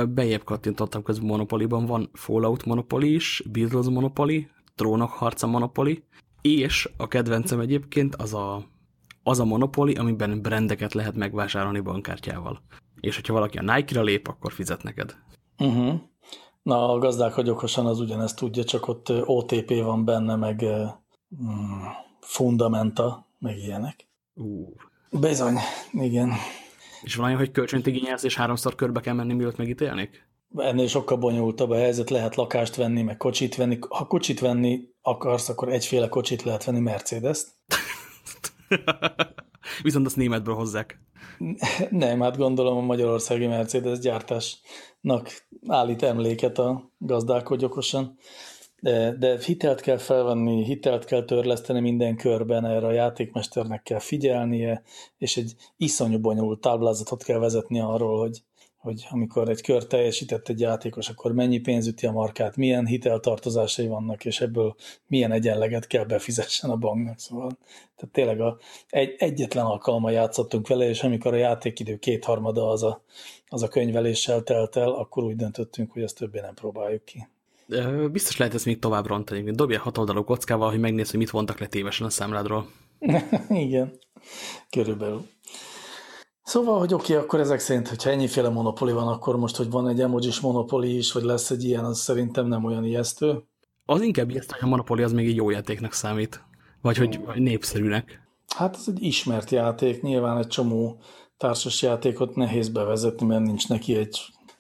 [0.09, 6.05] Bejebb kattintottam közben Monopoly-ban, van Fallout Monopoly is, Beatles Monopoly, Trónok harca Monopoly,
[6.41, 8.70] és a kedvencem egyébként az a
[9.23, 12.63] az a monopoli, amiben brendeket lehet megvásárolni bankkártyával.
[13.01, 15.17] És hogyha valaki a Nike-ra lép, akkor fizet neked.
[15.59, 15.95] Uh -huh.
[16.63, 20.65] Na, a gazdák, hogy okosan az ugyanezt tudja, csak ott OTP van benne, meg
[21.43, 21.83] mm,
[22.21, 24.09] fundamenta, meg ilyenek.
[24.35, 24.69] Uh.
[25.11, 25.57] Bizony,
[25.93, 26.33] igen.
[27.03, 30.29] És van olyan, hogy kölcsönt igényelsz, és háromszor körbe kell menni, mielőtt megítélnék?
[30.57, 33.79] Ennél sokkal bonyolultabb a helyzet, lehet lakást venni, meg kocsit venni.
[33.89, 37.49] Ha kocsit venni akarsz, akkor egyféle kocsit lehet venni, Mercedes-t.
[39.83, 41.01] Viszont azt németből hozzák.
[41.91, 48.19] Nem, hát gondolom a magyarországi Mercedes gyártásnak állít emléket a gazdálkodj okosan.
[48.81, 54.83] De, de hitelt kell felvenni, hitelt kell törleszteni minden körben, erre a játékmesternek kell figyelnie,
[55.19, 58.43] és egy iszonyú bonyolult táblázatot kell vezetni arról, hogy
[58.81, 63.87] hogy amikor egy kör teljesített egy játékos, akkor mennyi pénz üti a markát, milyen hiteltartozásai
[63.87, 64.75] vannak, és ebből
[65.07, 67.19] milyen egyenleget kell befizessen a banknak.
[67.19, 67.59] Szóval
[67.97, 73.03] tehát tényleg a, egy, egyetlen alkalommal játszottunk vele, és amikor a játékidő kétharmada az a,
[73.49, 77.29] az a könyveléssel telt el, akkor úgy döntöttünk, hogy ezt többé nem próbáljuk ki.
[78.13, 79.51] Biztos lehet ezt még tovább rontani.
[79.51, 82.71] Dobja hat oldalú kockával, hogy megnéz, hogy mit vontak le tévesen a számládról.
[83.49, 83.99] Igen,
[84.71, 85.27] körülbelül.
[86.43, 89.89] Szóval, hogy oké, okay, akkor ezek szerint, hogyha ennyiféle monopoli van, akkor most, hogy van
[89.89, 93.45] egy emojis monopoli is, vagy lesz egy ilyen, az szerintem nem olyan ijesztő.
[93.85, 96.45] Az inkább ijesztő, hogy a monopoli az még egy jó játéknak számít.
[96.83, 98.29] Vagy hogy népszerűnek.
[98.57, 101.01] Hát ez egy ismert játék, nyilván egy csomó
[101.37, 104.19] társas játékot nehéz bevezetni, mert nincs neki egy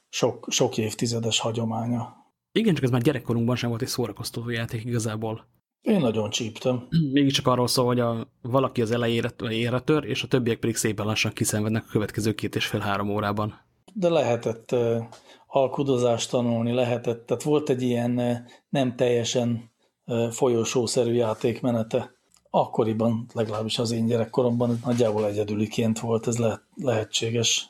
[0.08, 2.16] sok, sok évtizedes hagyománya.
[2.52, 5.46] Igen, csak ez már gyerekkorunkban sem volt egy szórakoztató játék igazából.
[5.82, 6.86] Én nagyon csíptem.
[7.12, 10.76] Mégis csak arról szól, hogy a, valaki az elejére ére tör, és a többiek pedig
[10.76, 13.60] szépen lassan kiszenvednek a következő két és fél-három órában.
[13.94, 15.02] De lehetett uh,
[15.46, 18.36] alkudozást tanulni, lehetett, tehát volt egy ilyen uh,
[18.68, 19.70] nem teljesen
[20.06, 22.12] uh, folyosószerű játékmenete.
[22.50, 27.68] Akkoriban, legalábbis az én gyerekkoromban nagyjából egyedüliként volt ez le, lehetséges.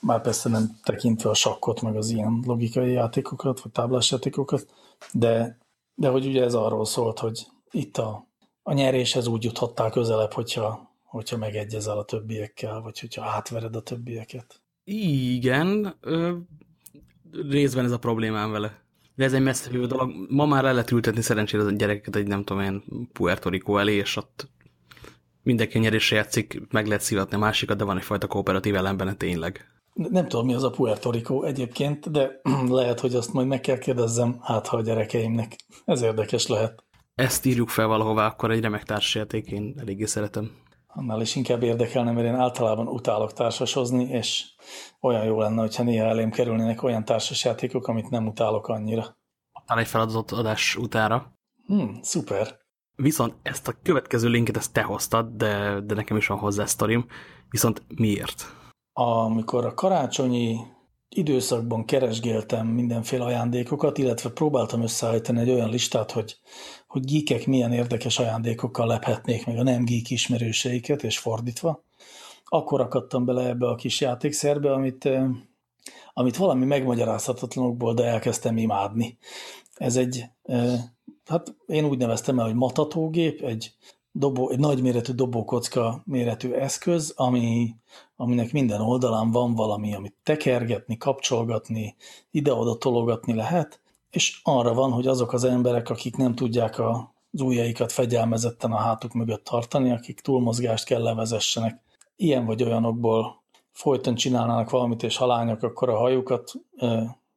[0.00, 4.66] Már persze nem tekintve a sakkot, meg az ilyen logikai játékokat, vagy táblás játékokat,
[5.12, 5.58] de
[5.96, 8.26] de hogy ugye ez arról szólt, hogy itt a,
[8.62, 14.60] a nyeréshez úgy juthattál közelebb, hogyha, hogyha megegyezel a többiekkel, vagy hogyha átvered a többieket.
[14.84, 16.36] Igen, ö,
[17.48, 18.84] részben ez a problémám vele.
[19.14, 20.12] De ez egy messze jövő dolog.
[20.28, 23.94] Ma már el lehet ültetni szerencsére a gyerekeket egy nem tudom én Puerto Rico elé,
[23.94, 24.48] és ott
[25.42, 29.75] mindenki nyerésre játszik, meg lehet szivatni a másikat, de van egyfajta kooperatív elem benne tényleg.
[29.96, 33.78] Nem tudom, mi az a Puerto Rico egyébként, de lehet, hogy azt majd meg kell
[33.78, 35.56] kérdezzem, hát ha a gyerekeimnek.
[35.84, 36.84] Ez érdekes lehet.
[37.14, 40.50] Ezt írjuk fel valahová, akkor egy remek társasjáték, én eléggé szeretem.
[40.86, 44.44] annál is inkább érdekelne, mert én általában utálok társasozni, és
[45.00, 49.16] olyan jó lenne, hogyha néha elém kerülnének olyan társasjátékok, amit nem utálok annyira.
[49.66, 51.32] Talán egy feladatot adás utára.
[51.66, 52.58] Hmm, szuper.
[52.96, 57.06] Viszont ezt a következő linket ezt te hoztad, de, de nekem is van hozzá sztorim.
[57.50, 58.46] Viszont miért?
[58.98, 60.58] Amikor a karácsonyi
[61.08, 66.36] időszakban keresgéltem mindenféle ajándékokat, illetve próbáltam összeállítani egy olyan listát, hogy,
[66.88, 71.84] hogy geekek milyen érdekes ajándékokkal lephetnék meg a nem geek ismerőseiket, és fordítva,
[72.44, 75.08] akkor akadtam bele ebbe a kis játékszerbe, amit,
[76.12, 79.18] amit valami megmagyarázhatatlanokból, de elkezdtem imádni.
[79.74, 80.24] Ez egy,
[81.26, 83.72] hát én úgy neveztem el, hogy matatógép, egy,
[84.18, 87.74] dobó, egy nagyméretű dobókocka méretű eszköz, ami,
[88.16, 91.96] aminek minden oldalán van valami, amit tekergetni, kapcsolgatni,
[92.30, 97.92] ide-oda tologatni lehet, és arra van, hogy azok az emberek, akik nem tudják az ujjaikat
[97.92, 101.80] fegyelmezetten a hátuk mögött tartani, akik túlmozgást kell levezessenek,
[102.16, 106.52] ilyen vagy olyanokból folyton csinálnának valamit, és ha lányok, akkor a hajukat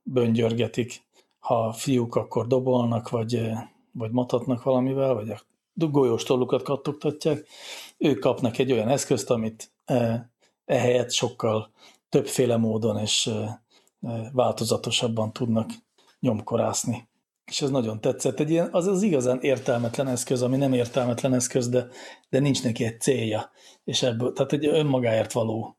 [0.03, 1.07] böngyörgetik,
[1.39, 3.51] ha fiúk, akkor dobolnak, vagy,
[3.91, 5.39] vagy matatnak valamivel, vagy a
[5.87, 7.47] golyós tollukat kattogtatják,
[7.97, 9.71] ők kapnak egy olyan eszközt, amit
[10.65, 11.71] ehelyett sokkal
[12.09, 13.29] többféle módon és
[14.31, 15.69] változatosabban tudnak
[16.19, 17.07] nyomkorászni.
[17.45, 18.39] És ez nagyon tetszett.
[18.39, 21.87] Egy ilyen, az az igazán értelmetlen eszköz, ami nem értelmetlen eszköz, de,
[22.29, 23.51] de nincs neki egy célja.
[23.83, 25.77] És ebből, tehát egy önmagáért való,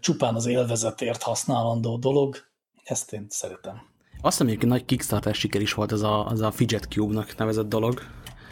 [0.00, 2.36] csupán az élvezetért használandó dolog,
[2.84, 3.82] ezt én szeretem.
[4.20, 7.68] Azt hiszem, hogy nagy Kickstarter siker is volt ez a, az a Fidget Cube-nak nevezett
[7.68, 8.00] dolog.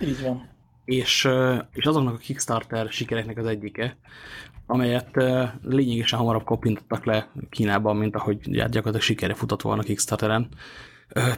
[0.00, 0.53] Így van.
[0.84, 1.28] És,
[1.72, 3.96] és azoknak a Kickstarter sikereknek az egyike,
[4.66, 5.10] amelyet
[5.62, 10.48] lényegesen hamarabb kopintottak le Kínában, mint ahogy gyakorlatilag sikere futott volna Kickstarteren.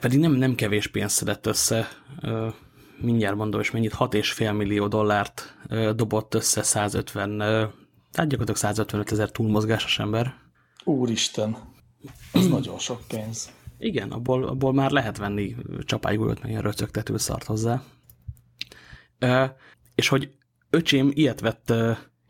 [0.01, 1.89] Pedig nem, nem kevés pénzt szedett össze,
[3.01, 5.57] mindjárt mondom, és mennyit, 6,5 millió dollárt
[5.95, 10.35] dobott össze 150, tehát gyakorlatilag 155 ezer túlmozgásos ember.
[10.85, 11.57] Úristen,
[12.33, 13.51] ez nagyon sok pénz.
[13.79, 17.83] Igen, abból, abból már lehet venni csapálygolyót, meg ilyen röcögtető szart hozzá.
[19.95, 20.31] És hogy
[20.71, 21.73] öcsém ilyet vett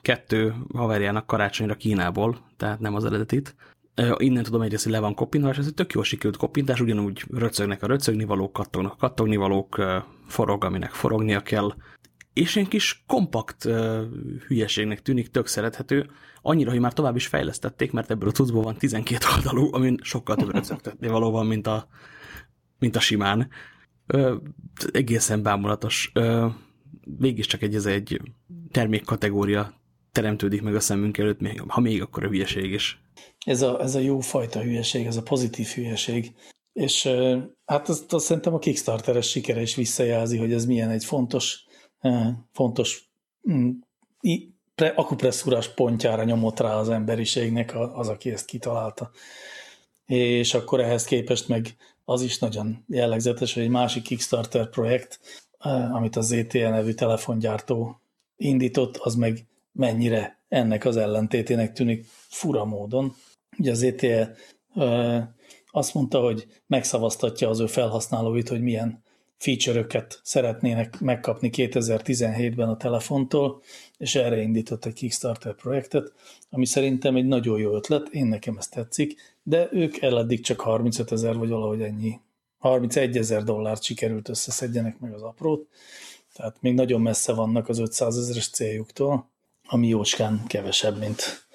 [0.06, 3.54] kettő haverjának karácsonyra Kínából, tehát nem az eredetit.
[4.16, 7.24] Innen tudom egyrészt, hogy le van kopintva, és ez egy tök jól sikerült kopintás, ugyanúgy
[7.30, 9.82] röcögnek a röcögnivalók, kattognak a kattognivalók,
[10.26, 11.74] forog, aminek forognia kell.
[12.32, 14.00] És egy kis kompakt uh,
[14.46, 16.10] hülyeségnek tűnik, tök szerethető,
[16.42, 20.36] annyira, hogy már tovább is fejlesztették, mert ebből a cuccból van 12 oldalú, amin sokkal
[20.36, 21.88] több röcögtetni való van, mint a,
[22.78, 23.48] mint a simán.
[24.92, 26.12] Egészen bámulatos.
[26.14, 26.52] Uh,
[27.40, 28.20] csak egy, ez egy
[28.70, 29.74] termékkategória
[30.12, 33.00] teremtődik meg a szemünk előtt, még, ha még akkor a hülyeség is.
[33.46, 36.34] Ez a, ez a jó fajta hülyeség, ez a pozitív hülyeség.
[36.72, 37.08] És
[37.64, 41.64] hát azt, azt szerintem a Kickstarteres sikere is visszajelzi, hogy ez milyen egy fontos,
[42.52, 43.10] fontos
[43.50, 43.70] mm,
[44.94, 49.10] akupresszúrás pontjára nyomott rá az emberiségnek az, aki ezt kitalálta.
[50.06, 55.20] És akkor ehhez képest meg az is nagyon jellegzetes, hogy egy másik Kickstarter projekt,
[55.92, 58.00] amit a ZTE nevű telefongyártó
[58.36, 63.14] indított, az meg mennyire ennek az ellentétének tűnik fura módon.
[63.58, 64.34] Ugye az ETE
[65.70, 69.04] azt mondta, hogy megszavaztatja az ő felhasználóit, hogy milyen
[69.36, 73.62] feature-öket szeretnének megkapni 2017-ben a telefontól,
[73.98, 76.12] és erre indított egy Kickstarter projektet,
[76.50, 81.12] ami szerintem egy nagyon jó ötlet, én nekem ezt tetszik, de ők eddig csak 35
[81.12, 82.20] ezer vagy valahogy ennyi,
[82.66, 85.68] 31 ezer dollárt sikerült összeszedjenek meg az aprót,
[86.34, 89.30] tehát még nagyon messze vannak az 500 ezeres céljuktól,
[89.66, 91.46] ami jócskán kevesebb, mint,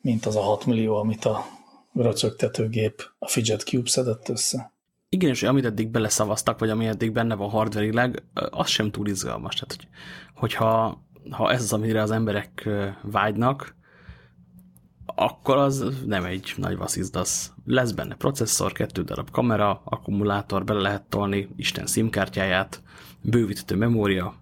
[0.00, 1.44] mint az a 6 millió, amit a
[1.92, 4.72] röcögtetőgép, a Fidget Cube szedett össze.
[5.08, 9.54] Igen, és amit eddig beleszavaztak, vagy ami eddig benne van hardverileg, az sem túl izgalmas.
[9.54, 9.88] Tehát, hogy,
[10.34, 12.68] hogyha ha ez az, amire az emberek
[13.02, 13.76] vágynak,
[15.14, 17.52] akkor az nem egy nagy vasszizdasz.
[17.64, 22.82] Lesz benne processzor, kettő darab kamera, akkumulátor, bele lehet tolni Isten szimkártyáját,
[23.20, 24.34] bővíthető memória,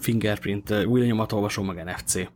[0.00, 2.28] fingerprint, új lenyomatolvasó, meg NFC.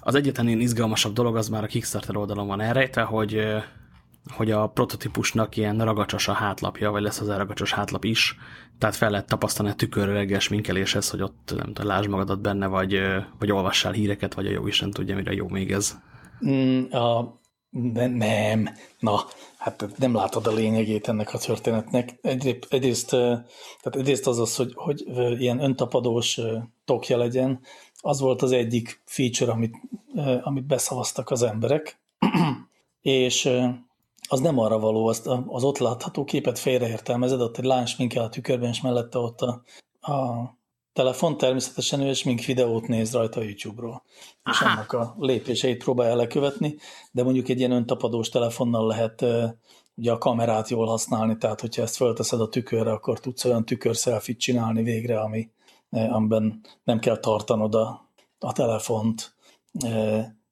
[0.00, 3.40] Az egyetlen ilyen izgalmasabb dolog az már a Kickstarter oldalon van elrejtve, hogy,
[4.30, 8.36] hogy a prototípusnak ilyen ragacsos a hátlapja, vagy lesz hozzá ragacsos hátlap is,
[8.78, 12.66] tehát fel lehet tapasztalni a tükörre reggel minkeléshez, hogy ott nem tudom, lásd magadat benne,
[12.66, 13.00] vagy,
[13.38, 15.98] vagy olvassál híreket, vagy a jó Isten tudja, mire jó még ez.
[16.46, 17.38] Mm, a,
[17.70, 19.24] de nem, na,
[19.58, 22.18] hát nem látod a lényegét ennek a történetnek.
[22.22, 25.04] Egyrészt, egyrészt, tehát egyrészt az az, hogy, hogy
[25.40, 26.40] ilyen öntapadós
[26.84, 27.60] tokja legyen,
[28.00, 29.76] az volt az egyik feature, amit,
[30.42, 32.00] amit beszavaztak az emberek,
[33.00, 33.50] és
[34.28, 38.28] az nem arra való, azt az ott látható képet félreértelmezed, ott egy lány sminkel a
[38.28, 39.62] tükörben, és mellette ott a,
[40.12, 40.58] a
[41.00, 44.02] telefon, természetesen ő egy smink videót néz rajta a YouTube-ról.
[44.50, 44.70] És Aha.
[44.70, 46.76] annak a lépéseit próbálja lekövetni,
[47.12, 49.24] de mondjuk egy ilyen öntapadós telefonnal lehet
[49.94, 54.40] ugye a kamerát jól használni, tehát hogyha ezt fölteszed a tükörre, akkor tudsz olyan tükörszelfit
[54.40, 55.50] csinálni végre, ami,
[55.90, 59.34] amiben nem kell tartanod a, a telefont.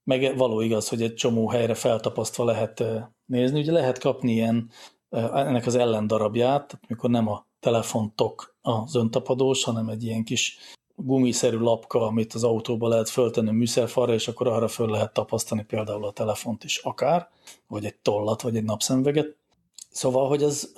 [0.04, 3.60] Meg való igaz, hogy egy csomó helyre feltapasztva lehet eh, nézni.
[3.60, 4.70] Ugye lehet kapni ilyen,
[5.10, 10.58] ennek az ellendarabját, tehát mikor nem a telefontok az öntapadós, hanem egy ilyen kis
[10.94, 16.04] gumiszerű lapka, amit az autóba lehet föltenni műszerfalra, és akkor arra föl lehet tapasztani például
[16.04, 17.28] a telefont is akár,
[17.66, 19.36] vagy egy tollat, vagy egy napszemüveget.
[19.90, 20.72] Szóval, hogy ez,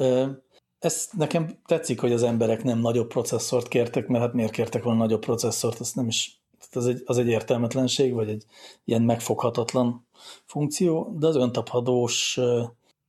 [0.79, 4.99] ez nekem tetszik, hogy az emberek nem nagyobb processzort kértek, mert hát miért kértek volna
[4.99, 8.45] nagyobb processzort, azt nem is, tehát az egy, az egy értelmetlenség, vagy egy
[8.85, 10.07] ilyen megfoghatatlan
[10.45, 12.41] funkció, de az öntapadós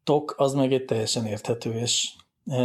[0.03, 2.13] tok az meg egy teljesen érthető és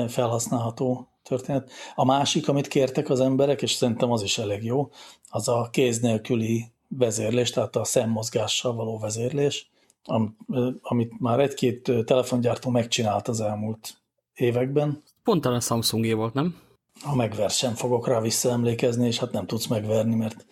[0.08, 1.70] felhasználható történet.
[1.94, 4.90] A másik, amit kértek az emberek, és szerintem az is elég jó,
[5.28, 9.70] az a kéz nélküli vezérlés, tehát a szemmozgással való vezérlés,
[10.04, 10.36] am-
[10.82, 14.00] amit már egy-két telefongyártó megcsinált az elmúlt
[14.34, 15.02] években.
[15.24, 16.56] Pont talán Samsungé volt, nem?
[17.02, 20.46] Ha megver sem fogok rá visszaemlékezni, és hát nem tudsz megverni, mert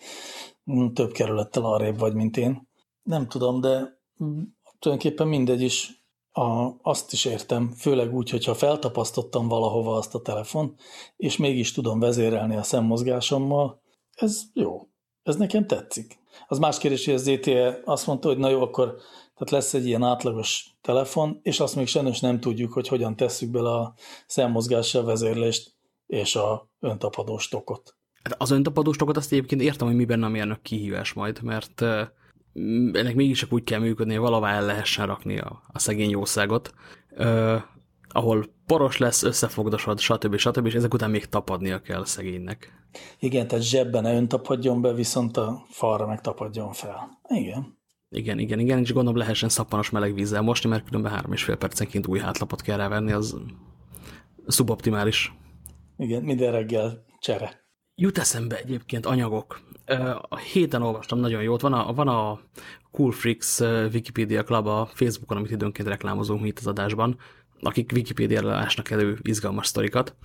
[0.71, 2.67] mm, több kerülettel arrébb vagy, mint én.
[3.03, 4.41] Nem tudom, de mm,
[4.79, 6.04] tulajdonképpen mindegy is.
[6.37, 10.75] A, azt is értem, főleg úgy, hogyha feltapasztottam valahova azt a telefon,
[11.17, 13.81] és mégis tudom vezérelni a szemmozgásommal,
[14.15, 14.87] ez jó.
[15.23, 16.19] Ez nekem tetszik.
[16.47, 18.95] Az más kérdés, hogy az ZTE azt mondta, hogy na jó, akkor
[19.35, 23.49] tehát lesz egy ilyen átlagos telefon, és azt még sajnos nem tudjuk, hogy hogyan tesszük
[23.49, 23.93] bele a
[24.27, 25.73] szemmozgással vezérlést
[26.07, 27.95] és a öntapadós tokot.
[28.23, 31.81] Hát az öntapadós tokat azt egyébként értem, hogy mi benne a mérnök kihívás majd, mert
[32.93, 36.73] ennek mégis csak úgy kell működni, hogy valahová el lehessen rakni a, a szegény jószágot,
[37.09, 37.57] ö,
[38.09, 40.35] ahol poros lesz, összefogdosod, stb.
[40.35, 40.65] stb.
[40.65, 42.87] és ezek után még tapadnia kell a szegénynek.
[43.19, 47.19] Igen, tehát zsebben ne öntapadjon be, viszont a falra meg tapadjon fel.
[47.27, 47.77] Igen.
[48.09, 51.55] Igen, igen, igen, és gondolom lehessen szappanos meleg vízzel mosni, mert különben három és fél
[51.55, 53.37] percenként új hátlapot kell rávenni, az
[54.47, 55.33] szuboptimális.
[55.97, 57.63] Igen, minden reggel csere.
[57.95, 59.61] Jut eszembe egyébként anyagok.
[60.29, 62.39] A héten olvastam nagyon jót, van a, van a
[62.91, 63.59] Cool Freaks
[63.93, 67.17] Wikipedia Club a Facebookon, amit időnként reklámozunk mi itt az adásban,
[67.61, 70.15] akik Wikipédiára ásnak elő izgalmas sztorikat,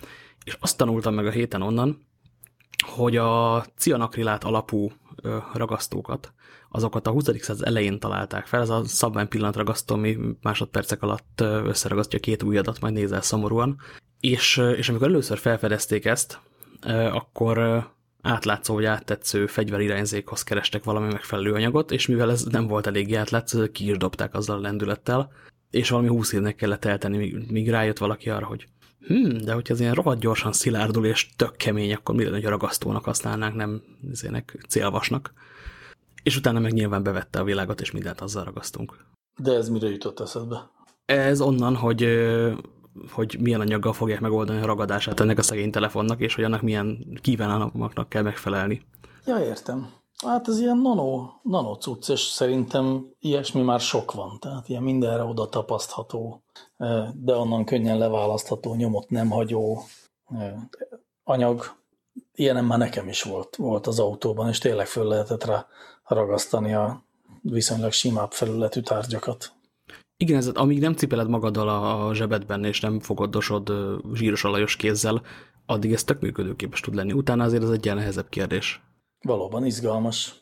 [0.44, 2.06] és azt tanultam meg a héten onnan,
[2.86, 4.92] hogy a cianakrilát alapú
[5.52, 6.32] ragasztókat,
[6.68, 7.24] azokat a 20.
[7.38, 12.94] század elején találták fel, ez a szabvány pillanatragasztó, ami másodpercek alatt összeragasztja két ujjadat, majd
[12.94, 13.76] nézel szomorúan.
[14.20, 16.40] És, és amikor először felfedezték ezt,
[17.12, 17.84] akkor
[18.22, 23.70] átlátszó vagy áttetsző fegyverirányzékhoz kerestek valami megfelelő anyagot, és mivel ez nem volt elég átlátszó,
[23.72, 25.32] ki is dobták azzal a lendülettel,
[25.70, 28.66] és valami húsz évnek kellett eltenni, míg, míg rájött valaki arra, hogy
[29.06, 32.44] hm, de hogyha ez ilyen rohadt gyorsan szilárdul és tök kemény, akkor mi lenne, hogy
[32.44, 35.32] a ragasztónak használnánk, nem ezének célvasnak.
[36.22, 38.96] És utána meg nyilván bevette a világot, és mindent azzal ragasztunk.
[39.42, 40.70] De ez mire jutott eszedbe?
[41.04, 42.02] Ez onnan, hogy,
[43.10, 47.18] hogy milyen anyaggal fogják megoldani a ragadását ennek a szegény telefonnak, és hogy annak milyen
[47.20, 48.86] kívánalmaknak kell megfelelni.
[49.26, 49.92] Ja, értem.
[50.26, 55.22] Hát ez ilyen nano, nano cucc, és szerintem ilyesmi már sok van, tehát ilyen mindenre
[55.22, 56.42] oda tapasztható,
[57.14, 59.82] de onnan könnyen leválasztható, nyomot nem hagyó
[61.24, 61.78] anyag.
[62.34, 65.66] Ilyenem már nekem is volt, volt az autóban, és tényleg föl lehetett rá
[66.04, 67.02] ragasztani a
[67.42, 69.52] viszonylag simább felületű tárgyakat.
[70.22, 73.72] Igen, ez, amíg nem cipeled magaddal a a zsebedben, és nem fogadosod
[74.14, 75.22] zsíros alajos kézzel,
[75.66, 77.12] addig ez tök működőképes tud lenni.
[77.12, 78.82] Utána azért ez egy ilyen nehezebb kérdés.
[79.22, 80.34] Valóban izgalmas.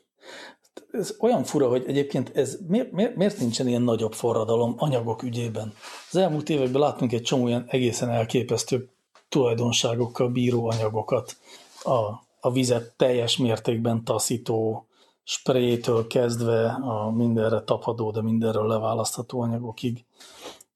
[0.90, 5.72] Ez olyan fura, hogy egyébként ez miért, miért, miért nincsen ilyen nagyobb forradalom anyagok ügyében?
[6.10, 8.88] Az elmúlt években láttunk egy csomó ilyen egészen elképesztő
[9.28, 11.36] tulajdonságokkal bíró anyagokat.
[11.82, 11.98] A,
[12.40, 14.87] a vizet teljes mértékben taszító
[15.28, 20.04] sprétől kezdve a mindenre tapadó, de mindenről leválasztható anyagokig.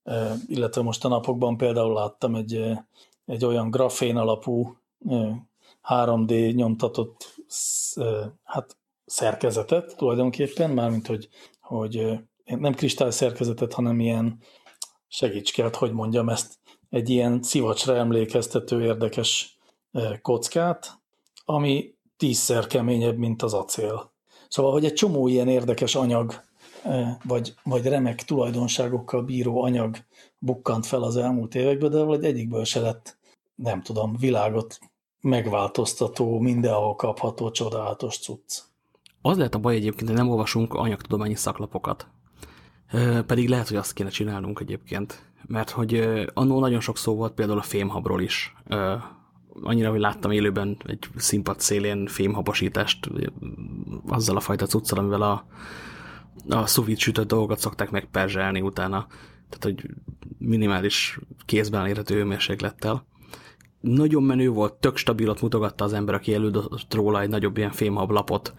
[0.02, 2.86] E, illetve most a napokban például láttam egy, e,
[3.26, 4.76] egy olyan grafén alapú
[5.08, 5.46] e,
[5.82, 11.28] 3D nyomtatott sz- e, hát szerkezetet tulajdonképpen, mármint hogy,
[11.60, 14.38] hogy nem kristály szerkezetet, hanem ilyen
[15.08, 16.58] segíts kell, hogy mondjam ezt,
[16.90, 19.58] egy ilyen szivacsra emlékeztető érdekes
[20.22, 20.98] kockát,
[21.44, 24.11] ami tízszer keményebb, mint az acél.
[24.52, 26.42] Szóval, hogy egy csomó ilyen érdekes anyag,
[26.82, 29.96] e, vagy, vagy remek tulajdonságokkal bíró anyag
[30.38, 33.16] bukkant fel az elmúlt években, de valahogy egyikből se lett,
[33.54, 34.78] nem tudom, világot
[35.20, 38.58] megváltoztató, mindenhol kapható, csodálatos cucc.
[39.22, 42.06] Az lehet a baj egyébként, hogy nem olvasunk anyagtudományi szaklapokat.
[43.26, 45.32] Pedig lehet, hogy azt kéne csinálnunk egyébként.
[45.46, 48.54] Mert hogy annó nagyon sok szó volt például a fémhabról is.
[49.62, 53.10] Annyira, hogy láttam élőben egy színpad szélén fémhabosítást
[54.08, 55.46] azzal a fajta cuccal, amivel a,
[56.48, 59.06] a szuvit sütött dolgokat szokták megperzselni utána.
[59.48, 59.90] Tehát, hogy
[60.38, 63.06] minimális kézben érhető hőmérséklettel.
[63.80, 68.54] Nagyon menő volt, tök stabilat mutogatta az ember, aki elődött róla egy nagyobb ilyen fémhablapot,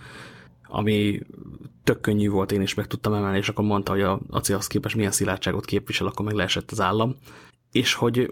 [0.67, 1.21] ami
[1.83, 4.95] tök könnyű volt, én is meg tudtam emelni, és akkor mondta, hogy a acélhoz képest
[4.95, 7.15] milyen szilárdságot képvisel, akkor meg leesett az állam
[7.73, 8.27] és hogy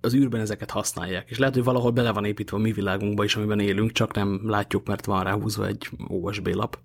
[0.00, 1.30] az űrben ezeket használják.
[1.30, 4.40] És lehet, hogy valahol bele van építve a mi világunkba is, amiben élünk, csak nem
[4.44, 6.78] látjuk, mert van rá húzva egy OSB lap.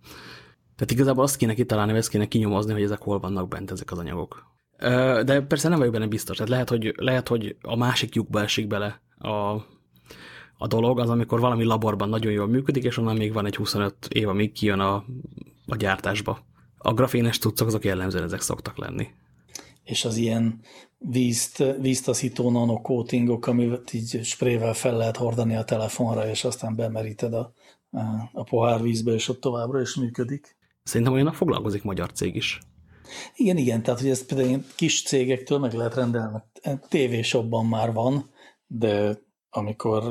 [0.75, 3.97] Tehát igazából azt kéne kitalálni, ezt kéne kinyomozni, hogy ezek hol vannak bent ezek az
[3.97, 4.43] anyagok.
[5.25, 6.35] De persze nem vagyok benne biztos.
[6.35, 9.29] Tehát lehet, hogy, lehet, hogy a másik lyukba esik bele a,
[10.57, 13.95] a dolog, az amikor valami laborban nagyon jól működik, és onnan még van egy 25
[14.09, 14.95] év, amíg kijön a,
[15.67, 16.39] a gyártásba.
[16.77, 19.07] A grafénes tudszok, azok jellemzően ezek szoktak lenni
[19.83, 20.59] és az ilyen
[20.97, 27.53] vízt, víztaszító nanokótingok, amit így sprével fel lehet hordani a telefonra, és aztán bemeríted a,
[28.31, 30.55] a pohár vízbe, és ott továbbra is működik.
[30.83, 32.59] Szerintem olyannak foglalkozik magyar cég is.
[33.35, 36.37] Igen, igen, tehát hogy ezt például kis cégektől meg lehet rendelni.
[36.89, 38.29] TV-shopban már van,
[38.67, 40.03] de amikor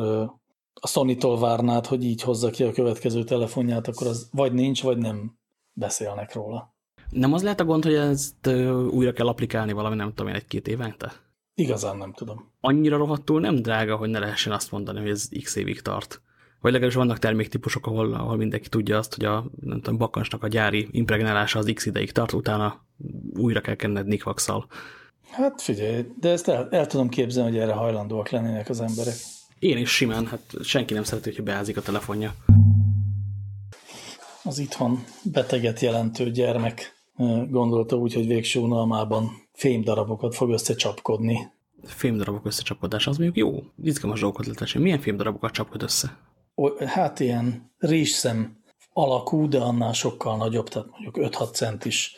[0.75, 4.99] a Sony-tól várnád, hogy így hozza ki a következő telefonját, akkor az vagy nincs, vagy
[4.99, 5.39] nem
[5.73, 6.72] beszélnek róla.
[7.13, 8.47] Nem az lehet a gond, hogy ezt
[8.91, 11.13] újra kell applikálni valami, nem tudom én, egy-két évente?
[11.55, 12.51] Igazán nem tudom.
[12.61, 16.21] Annyira rohadtul nem drága, hogy ne lehessen azt mondani, hogy ez x évig tart.
[16.61, 20.49] Vagy legalábbis vannak terméktípusok, ahol, ahol mindenki tudja azt, hogy a nem tudom, bakkancsnak a
[20.49, 22.85] gyári impregnálása az x ideig tart, utána
[23.37, 24.67] újra kell kenned nikvax -szal.
[25.31, 29.15] Hát figyelj, de ezt el, el tudom képzelni, hogy erre hajlandóak lennének az emberek.
[29.59, 32.35] Én is simán, hát senki nem szereti, hogyha beázik a telefonja.
[34.45, 37.01] Az itthon beteget jelentő gyermek
[37.51, 41.53] gondolta úgy, hogy végső unalmában fémdarabokat fog összecsapkodni.
[41.85, 46.17] Fémdarabok összecsapkodása, az mondjuk jó, izgalmas dolgokat lehet Milyen fémdarabokat csapkod össze?
[46.55, 48.57] O, hát ilyen rizszem
[48.93, 52.15] alakú, de annál sokkal nagyobb, tehát mondjuk 5-6 centis.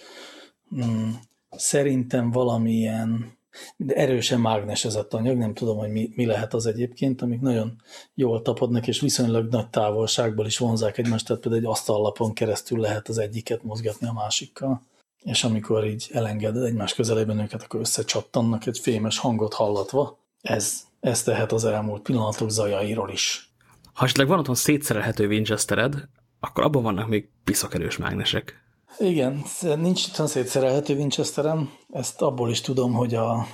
[0.69, 1.19] Hmm,
[1.51, 3.39] szerintem valamilyen
[3.77, 7.83] de erősen mágnesezett anyag, nem tudom, hogy mi, mi lehet az egyébként, amik nagyon
[8.15, 13.09] jól tapadnak, és viszonylag nagy távolságból is vonzák egymást, tehát például egy asztallapon keresztül lehet
[13.09, 14.83] az egyiket mozgatni a másikkal,
[15.23, 20.19] és amikor így elengeded egymás közelében őket, akkor összecsattannak egy fémes hangot hallatva.
[20.41, 23.53] Ez, ez tehet az elmúlt pillanatok zajairól is.
[23.93, 26.09] Ha esetleg van otthon szétszerelhető Winchestered,
[26.41, 28.64] akkor abban vannak még piszakerős mágnesek.
[28.99, 31.73] Igen, nincs itt szétszerelhető Winchesterem.
[31.91, 33.47] Ezt abból is tudom, hogy a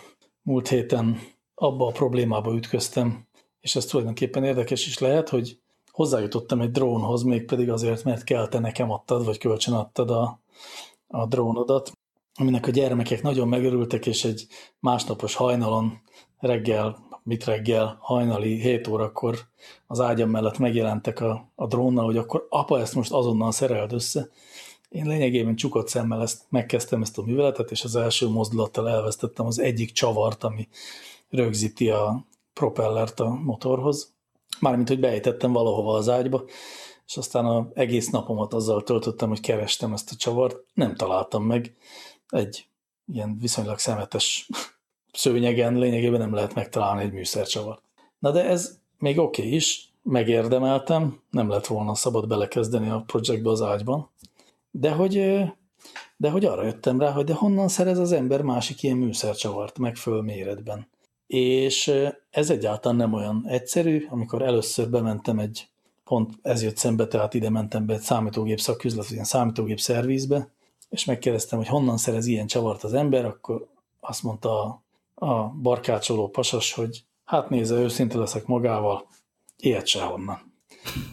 [0.42, 1.20] múlt héten
[1.54, 3.26] abba a problémába ütköztem,
[3.60, 5.58] és ez tulajdonképpen érdekes is lehet, hogy
[5.90, 10.40] hozzájutottam egy drónhoz, mégpedig azért, mert kell te nekem adtad, vagy kölcsön adtad a,
[11.06, 11.92] a drónodat,
[12.34, 14.46] aminek a gyermekek nagyon megörültek, és egy
[14.78, 16.00] másnapos hajnalon
[16.38, 19.38] reggel, mit reggel, hajnali 7 órakor
[19.86, 24.28] az ágyam mellett megjelentek a, a drónnal, hogy akkor apa ezt most azonnal szereld össze,
[24.90, 29.58] én lényegében csukott szemmel ezt, megkezdtem ezt a műveletet, és az első mozdulattal elvesztettem az
[29.58, 30.68] egyik csavart, ami
[31.28, 34.14] rögzíti a propellert a motorhoz.
[34.60, 36.44] Mármint, hogy beejtettem valahova az ágyba,
[37.06, 41.76] és aztán az egész napomat azzal töltöttem, hogy kerestem ezt a csavart, nem találtam meg.
[42.28, 42.66] Egy
[43.12, 44.48] ilyen viszonylag szemetes
[45.12, 47.82] szőnyegen lényegében nem lehet megtalálni egy műszercsavart.
[48.18, 53.50] Na de ez még oké okay is, megérdemeltem, nem lett volna szabad belekezdeni a projektbe
[53.50, 54.10] az ágyban,
[54.70, 55.14] de hogy,
[56.16, 60.22] de hogy arra jöttem rá, hogy de honnan szerez az ember másik ilyen műszercsavart megfelelő
[60.22, 60.88] méretben.
[61.26, 61.92] És
[62.30, 65.68] ez egyáltalán nem olyan egyszerű, amikor először bementem egy,
[66.04, 70.50] pont ez jött szembe, tehát ide mentem be egy számítógép szaküzlet, ilyen számítógép szervizbe,
[70.88, 73.66] és megkérdeztem, hogy honnan szerez ilyen csavart az ember, akkor
[74.00, 74.82] azt mondta a,
[75.26, 79.08] a barkácsoló pasas, hogy hát nézze, őszinte leszek magával,
[79.56, 80.52] ilyet sehonnan.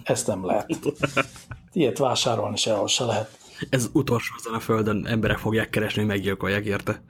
[0.04, 0.80] Ezt nem lehet.
[1.74, 3.38] Ilyet vásárolni sehol se lehet.
[3.70, 7.04] Ez utolsó azon a földön, emberek fogják keresni, hogy meggyilkolják érte.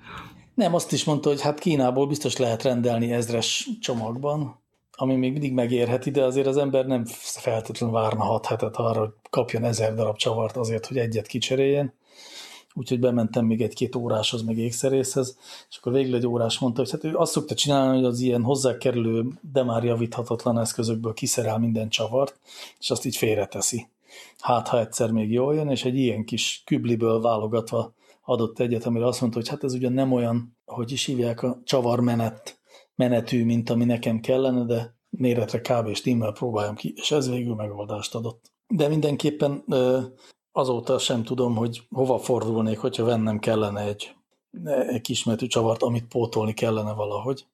[0.53, 5.53] Nem, azt is mondta, hogy hát Kínából biztos lehet rendelni ezres csomagban, ami még mindig
[5.53, 10.17] megérheti, de azért az ember nem feltétlenül várna hat hetet arra, hogy kapjon ezer darab
[10.17, 11.93] csavart azért, hogy egyet kicseréljen.
[12.73, 15.37] Úgyhogy bementem még egy-két óráshoz, meg ékszerészhez,
[15.69, 18.43] és akkor végül egy órás mondta, hogy hát ő azt szokta csinálni, hogy az ilyen
[18.43, 22.39] hozzákerülő, de már javíthatatlan eszközökből kiszerel minden csavart,
[22.79, 23.87] és azt így félreteszi
[24.39, 29.05] hát ha egyszer még jól jön, és egy ilyen kis kübliből válogatva adott egyet, amire
[29.05, 32.59] azt mondta, hogy hát ez ugyan nem olyan, hogy is hívják a csavarmenet
[32.95, 35.93] menetű, mint ami nekem kellene, de méretre kb.
[35.95, 38.51] stimmel próbáljam ki, és ez végül megoldást adott.
[38.67, 39.63] De mindenképpen
[40.51, 44.15] azóta sem tudom, hogy hova fordulnék, hogyha vennem kellene egy,
[44.87, 47.45] egy kismetű csavart, amit pótolni kellene valahogy.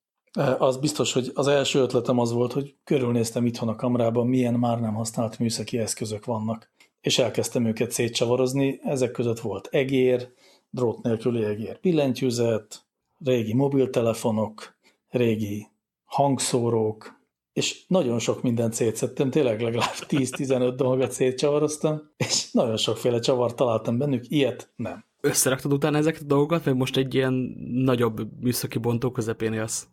[0.57, 4.79] Az biztos, hogy az első ötletem az volt, hogy körülnéztem itthon a kamrában, milyen már
[4.79, 6.71] nem használt műszaki eszközök vannak,
[7.01, 8.79] és elkezdtem őket szétcsavarozni.
[8.83, 10.31] Ezek között volt egér,
[10.69, 12.85] drót nélküli egér, billentyűzet,
[13.23, 14.77] régi mobiltelefonok,
[15.09, 15.67] régi
[16.05, 17.21] hangszórók,
[17.53, 23.97] és nagyon sok mindent szétszettem, tényleg legalább 10-15 dolgot szétcsavaroztam, és nagyon sokféle csavart találtam
[23.97, 25.05] bennük, ilyet nem.
[25.21, 27.33] Összeraktad utána ezeket a dolgokat, vagy most egy ilyen
[27.73, 29.87] nagyobb műszaki bontó közepén élsz?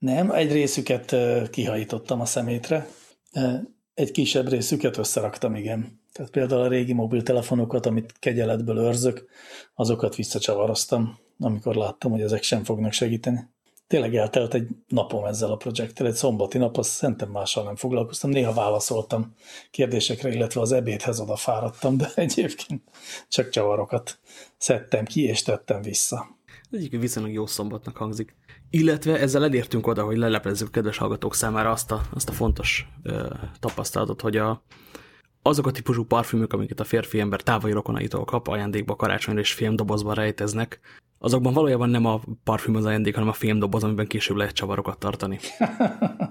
[0.00, 1.16] Nem, egy részüket
[1.50, 2.88] kihajítottam a szemétre,
[3.94, 6.00] egy kisebb részüket összeraktam, igen.
[6.12, 9.28] Tehát például a régi mobiltelefonokat, amit kegyeletből őrzök,
[9.74, 13.48] azokat visszacsavaroztam, amikor láttam, hogy ezek sem fognak segíteni
[13.90, 18.30] tényleg eltelt egy napom ezzel a projekttel, egy szombati nap, azt szerintem mással nem foglalkoztam,
[18.30, 19.34] néha válaszoltam
[19.70, 22.82] kérdésekre, illetve az ebédhez oda fáradtam, de egyébként
[23.28, 24.18] csak csavarokat
[24.58, 26.38] szedtem ki, és tettem vissza.
[26.70, 28.36] Ez egyik viszonylag jó szombatnak hangzik.
[28.70, 33.26] Illetve ezzel elértünk oda, hogy leleplezzük kedves hallgatók számára azt a, azt a fontos ö,
[33.60, 34.62] tapasztalatot, hogy a,
[35.42, 40.14] azok a típusú parfümök, amiket a férfi ember távoli rokonaitól kap, ajándékba karácsonyra és filmdobozban
[40.14, 40.80] rejteznek,
[41.18, 45.38] azokban valójában nem a parfüm az ajándék, hanem a filmdoboz, amiben később lehet csavarokat tartani.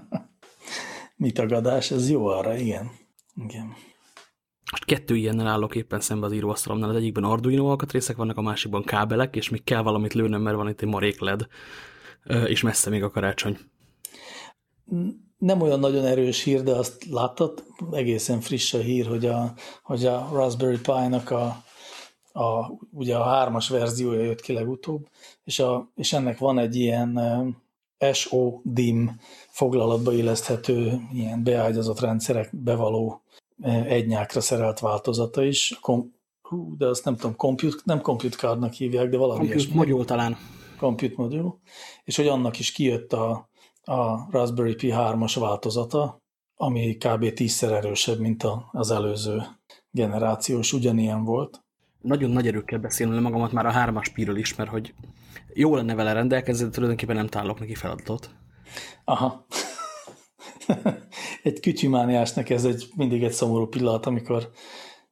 [1.16, 2.90] Mi tagadás, ez jó arra, igen.
[3.34, 3.74] igen.
[4.70, 6.90] Most kettő ilyennel állok éppen szembe az íróasztalomnál.
[6.90, 10.68] Az egyikben Arduino alkatrészek vannak, a másikban kábelek, és még kell valamit lőnöm, mert van
[10.68, 11.46] itt egy marék LED,
[12.46, 13.58] és messze még a karácsony.
[15.38, 19.52] Nem olyan nagyon erős hír, de azt láttad, egészen friss a hír, hogy a,
[19.82, 21.64] hogy a Raspberry Pi-nak a
[22.32, 25.08] a, ugye a hármas verziója jött ki legutóbb,
[25.44, 27.20] és, a, és ennek van egy ilyen
[28.12, 33.22] SO-DIM foglalatba illeszthető ilyen beágyazott rendszerek bevaló
[33.84, 35.78] egynyákra szerelt változata is.
[35.80, 40.04] Kom, hú, de azt nem tudom, compute, nem compute cardnak hívják, de valami Compute module
[40.04, 40.36] talán.
[40.80, 41.52] Compute module.
[42.04, 43.48] És hogy annak is kijött a,
[43.82, 46.22] a Raspberry Pi 3-as változata,
[46.56, 47.32] ami kb.
[47.32, 49.42] tízszer erősebb, mint az előző
[49.90, 51.64] generációs, ugyanilyen volt
[52.00, 54.94] nagyon nagy erőkkel beszélni magamat már a hármas píről is, mert hogy
[55.54, 58.30] jó lenne vele rendelkezni, de tulajdonképpen nem találok neki feladatot.
[59.04, 59.46] Aha.
[61.42, 64.50] egy kütyümániásnak ez egy, mindig egy szomorú pillanat, amikor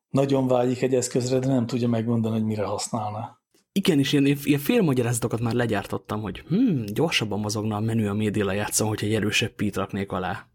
[0.08, 3.38] nagyon vágyik egy eszközre, de nem tudja megmondani, hogy mire használna.
[3.78, 8.44] Igen, és ilyen, ilyen félmagyarázatokat már legyártottam, hogy hm, gyorsabban mozogna a menü a média
[8.44, 10.46] lejátszom, hogyha egy erősebb pít raknék alá.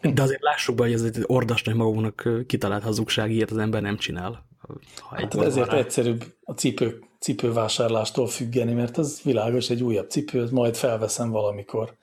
[0.00, 3.96] De azért lássuk be, hogy ez egy ordasnak magunknak kitalált hazugság, ilyet az ember nem
[3.96, 4.46] csinál.
[4.98, 5.76] Ha hát ezért rá.
[5.76, 11.96] egyszerűbb a cipő, cipővásárlástól függeni, mert az világos, egy újabb cipő, majd felveszem valamikor.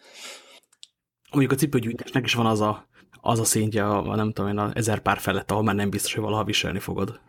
[1.31, 2.87] Mondjuk a cipőgyűjtésnek is van az a,
[3.21, 6.13] az a szintje, a, nem tudom én, a ezer pár felett, ahol már nem biztos,
[6.13, 7.19] hogy valaha viselni fogod.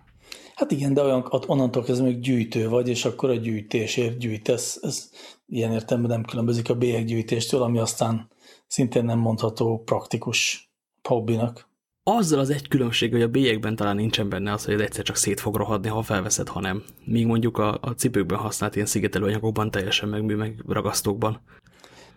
[0.62, 4.78] Hát igen, de olyan, onnantól kezdve még gyűjtő vagy, és akkor a gyűjtésért gyűjtesz.
[4.82, 5.10] Ez
[5.46, 8.30] ilyen értelemben nem különbözik a bélyeggyűjtéstől, ami aztán
[8.66, 10.70] szintén nem mondható praktikus
[11.08, 11.70] hobbinak
[12.02, 15.16] azzal az egy különbség, hogy a bélyegben talán nincsen benne az, hogy ez egyszer csak
[15.16, 16.84] szét fog rohadni, ha felveszed, ha nem.
[17.04, 21.40] Míg mondjuk a, a cipőkben használt ilyen szigetelőanyagokban teljesen megmű, meg ragasztókban.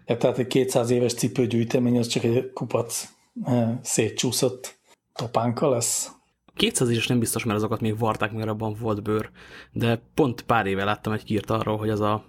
[0.06, 3.08] Ja, tehát egy 200 éves cipőgyűjtemény az csak egy kupac
[3.44, 4.78] e, szétcsúszott
[5.14, 6.12] topánka lesz.
[6.56, 9.30] 200 éves nem biztos, mert azokat még varták, mert abban volt bőr,
[9.72, 12.26] de pont pár éve láttam egy kírt arról, hogy az a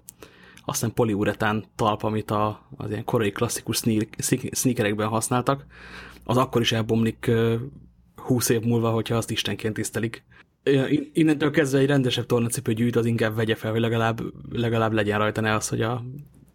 [0.69, 3.83] aztán poliuretán talp, amit a, az ilyen korai klasszikus
[4.51, 5.67] sneakerekben használtak,
[6.25, 7.31] az akkor is elbomlik
[8.17, 10.25] 20 év múlva, hogyha azt istenként tisztelik.
[11.13, 14.21] Innentől kezdve egy rendesebb tornacipő gyűjt, az inkább vegye fel, hogy legalább,
[14.51, 16.05] legalább legyen rajta ne az, hogy a,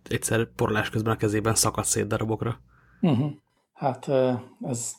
[0.10, 2.62] egyszer porlás közben a kezében szakad szét darabokra.
[3.02, 3.32] Uh -huh.
[3.82, 4.08] Hát
[4.62, 4.96] ez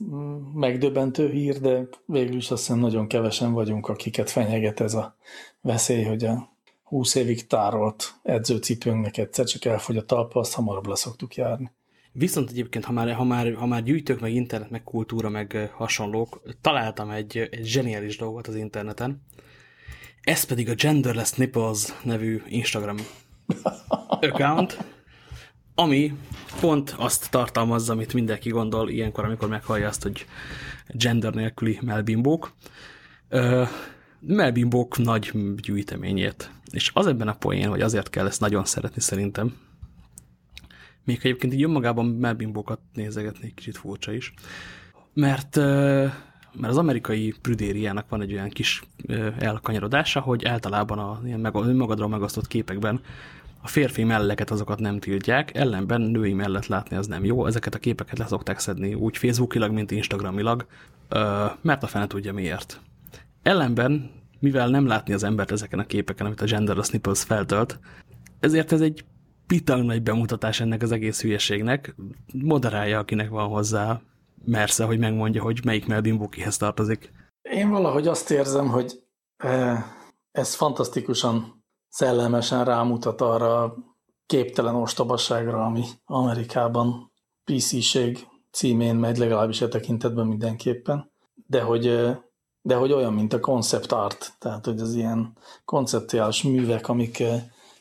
[0.54, 5.16] megdöbbentő hír, de végül is azt hiszem nagyon kevesen vagyunk, akiket fenyeget ez a
[5.60, 6.48] veszély, hogy a
[6.82, 11.70] 20 évig tárolt edzőcipőnknek egyszer csak elfogy a talpa, azt hamarabb leszoktuk járni.
[12.12, 16.42] Viszont egyébként, ha már, ha már, ha már gyűjtök, meg internet, meg kultúra, meg hasonlók,
[16.60, 19.22] találtam egy, egy zseniális dolgot az interneten.
[20.22, 22.96] Ez pedig a Genderless Nipples nevű Instagram
[24.26, 24.78] account,
[25.74, 26.16] ami
[26.60, 30.26] pont azt tartalmazza, amit mindenki gondol ilyenkor, amikor meghallja azt, hogy
[30.88, 32.52] gender nélküli melbimbók.
[34.20, 36.50] melbimbók nagy gyűjteményét.
[36.70, 39.54] És az ebben a poén, hogy azért kell ezt nagyon szeretni szerintem,
[41.04, 44.32] még egyébként így önmagában melbimbókat nézegetni egy kicsit furcsa is.
[45.14, 48.82] Mert, mert az amerikai prüdériának van egy olyan kis
[49.38, 51.40] elkanyarodása, hogy általában a ilyen
[51.76, 53.00] magadról megosztott képekben
[53.62, 57.78] a férfi melleket azokat nem tiltják, ellenben női mellett látni az nem jó, ezeket a
[57.78, 60.66] képeket leszokták szedni úgy Facebookilag, mint Instagramilag,
[61.60, 62.80] mert a fene tudja miért.
[63.42, 67.78] Ellenben, mivel nem látni az embert ezeken a képeken, amit a Genderless Nipples feltölt,
[68.40, 69.04] ezért ez egy
[69.46, 71.94] pitang nagy bemutatás ennek az egész hülyeségnek.
[72.32, 74.00] Moderálja, akinek van hozzá
[74.44, 77.12] mersze, hogy megmondja, hogy melyik Melvin tartozik.
[77.42, 78.92] Én valahogy azt érzem, hogy
[80.30, 81.61] ez fantasztikusan
[81.92, 83.76] szellemesen rámutat arra a
[84.26, 87.12] képtelen ostobaságra, ami Amerikában
[87.44, 91.12] PC-ség címén megy, legalábbis e tekintetben mindenképpen,
[91.46, 92.10] de hogy,
[92.62, 97.22] de hogy olyan, mint a concept art, tehát hogy az ilyen konceptuális művek, amik,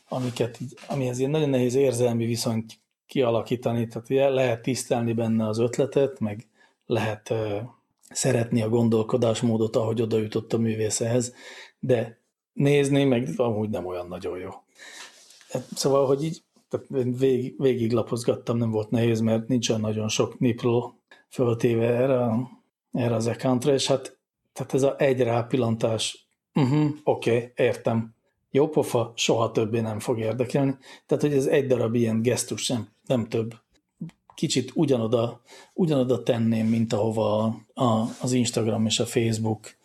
[0.08, 0.58] amiket,
[0.88, 6.46] amihez ilyen nagyon nehéz érzelmi viszonyt kialakítani, tehát lehet tisztelni benne az ötletet, meg
[6.86, 7.34] lehet
[8.10, 11.34] szeretni a gondolkodásmódot, ahogy oda jutott a művészehez,
[11.78, 12.21] de
[12.52, 14.50] nézni meg amúgy nem olyan nagyon jó.
[15.48, 16.42] Hát, szóval, hogy így
[17.18, 20.98] végig, végig lapozgattam, nem volt nehéz, mert nincs olyan nagyon sok nipról
[21.28, 22.30] föltéve erre,
[22.92, 24.20] erre az accountra, és hát
[24.52, 28.14] tehát ez a egy rápillantás, uh-huh, oké, okay, értem,
[28.50, 30.76] jó pofa, soha többé nem fog érdekelni.
[31.06, 33.54] Tehát, hogy ez egy darab ilyen gesztus, nem, nem több.
[34.34, 35.40] Kicsit ugyanoda,
[35.74, 39.76] ugyanoda tenném, mint ahova a, a, az Instagram és a Facebook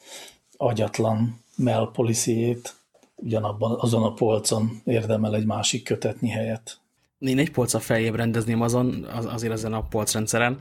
[0.58, 2.76] agyatlan mail policyjét
[3.16, 6.80] ugyanabban azon a polcon érdemel egy másik kötetnyi helyet.
[7.20, 10.60] Én egy polca feljebb rendezném azon, az, azért ezen a polcrendszeren.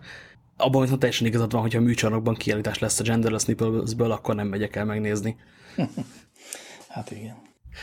[0.57, 4.49] Abban viszont teljesen igazad van, hogyha a műcsarnokban kiállítás lesz a Genderless Nipplesből, akkor nem
[4.49, 5.37] megyek el megnézni.
[6.89, 7.37] hát igen.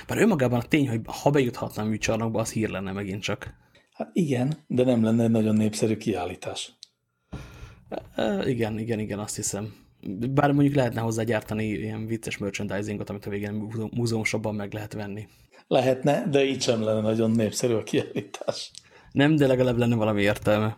[0.08, 3.54] Bár önmagában a tény, hogy ha bejuthatna a műcsarnokba, az hír lenne megint csak.
[3.94, 6.74] Hát igen, de nem lenne egy nagyon népszerű kiállítás.
[8.16, 9.83] E, igen, igen, igen, azt hiszem.
[10.30, 15.28] Bár mondjuk lehetne hozzá gyártani ilyen vicces merchandisingot, amit a végén múzeumsabban meg lehet venni.
[15.68, 18.72] Lehetne, de így sem lenne nagyon népszerű a kiállítás.
[19.12, 20.78] Nem, de legalább lenne valami értelme.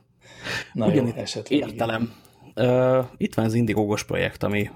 [0.74, 1.60] Na Ugyan jó, esetleg.
[1.60, 2.14] Értelem.
[2.56, 4.70] Uh, itt van az Indigógos projekt, ami,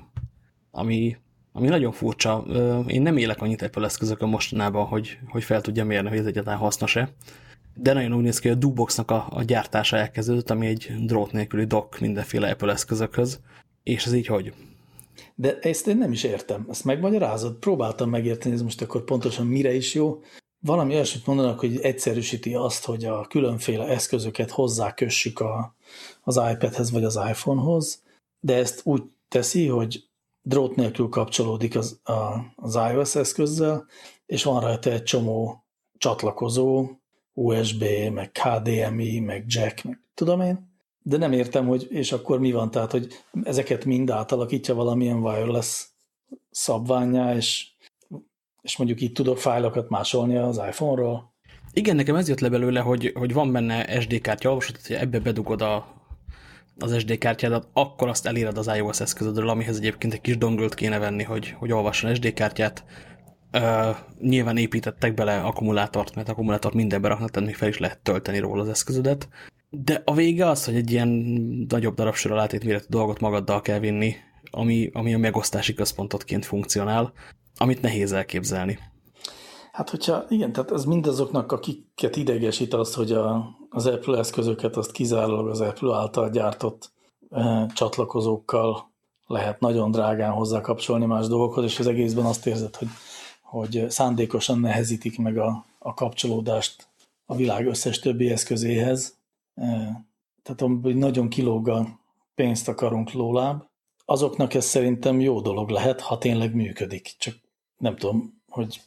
[0.72, 1.18] ami,
[1.52, 2.44] ami nagyon furcsa.
[2.48, 6.26] Uh, én nem élek annyit Apple eszközökön mostanában, hogy, hogy fel tudja mérni, hogy ez
[6.26, 7.10] egyáltalán hasznos-e.
[7.76, 11.32] De nagyon úgy néz ki, hogy a Duboxnak a, a gyártása elkezdődött, ami egy drót
[11.32, 13.40] nélküli dock mindenféle Apple eszközökhöz.
[13.90, 14.54] És ez így hogy?
[15.36, 16.68] De ezt én nem is értem.
[16.70, 17.56] Ezt megmagyarázod?
[17.56, 20.22] Próbáltam megérteni, ez most akkor pontosan mire is jó.
[20.60, 25.76] Valami olyasmit mondanak, hogy egyszerűsíti azt, hogy a különféle eszközöket hozzákössük a,
[26.22, 28.04] az iPadhez vagy az iPhonehoz,
[28.40, 30.04] de ezt úgy teszi, hogy
[30.42, 33.86] drót nélkül kapcsolódik az, a, az iOS eszközzel,
[34.26, 35.64] és van rajta egy csomó
[35.98, 36.90] csatlakozó,
[37.34, 37.84] USB,
[38.14, 40.69] meg HDMI, meg jack, meg tudom én,
[41.10, 43.08] de nem értem, hogy és akkor mi van, tehát, hogy
[43.44, 45.86] ezeket mind átalakítja valamilyen wireless
[46.52, 47.68] szabványá, és,
[48.62, 51.34] és mondjuk itt tudok fájlokat másolni az iPhone-ról.
[51.74, 55.20] Igen, nekem ez jött le belőle, hogy, hogy van benne SD kártya olvasat, hogy ebbe
[55.20, 55.88] bedugod a,
[56.78, 61.00] az SD kártyádat, akkor azt eléred az iOS eszközödről, amihez egyébként egy kis dongölt kéne
[61.00, 62.84] venni, hogy, hogy olvasson SD kártyát.
[63.54, 68.40] Uh, nyilván építettek bele akkumulátort, mert akkumulátort mindenbe raknak, tehát még fel is lehet tölteni
[68.40, 69.28] róla az eszközödet.
[69.70, 71.08] De a vége az, hogy egy ilyen
[71.70, 74.16] nagyobb darabsor alátétméretű dolgot magaddal kell vinni,
[74.52, 77.14] ami, ami a megosztási központotként funkcionál,
[77.58, 78.80] amit nehéz elképzelni.
[79.72, 84.92] Hát hogyha, igen, tehát ez mindazoknak, akiket idegesít az, hogy a, az Apple eszközöket azt
[84.92, 86.92] kizárólag az Apple által gyártott
[87.30, 88.92] e, csatlakozókkal
[89.28, 92.88] lehet nagyon drágán hozzá kapcsolni más dolgokhoz, és az egészben azt érzed, hogy,
[93.42, 96.88] hogy szándékosan nehezítik meg a, a kapcsolódást
[97.26, 99.19] a világ összes többi eszközéhez,
[100.44, 102.00] tehát hogy nagyon kilóg a
[102.36, 103.64] pénzt akarunk lóláb,
[104.06, 107.16] azoknak ez szerintem jó dolog lehet, ha tényleg működik.
[107.18, 107.36] Csak
[107.78, 108.82] nem tudom, hogy,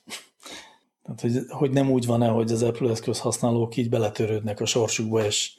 [1.02, 5.24] tehát, hogy, hogy nem úgy van-e, hogy az Apple eszköz használók így beletörődnek a sorsukba,
[5.24, 5.56] és,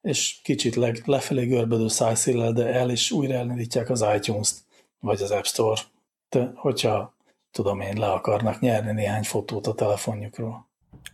[0.00, 4.64] és kicsit le, lefelé görbedő szájszéllel, de el is újra elindítják az iTunes-t,
[5.00, 5.80] vagy az App Store,
[6.28, 7.14] de hogyha
[7.50, 10.68] tudom én, le akarnak nyerni néhány fotót a telefonjukról.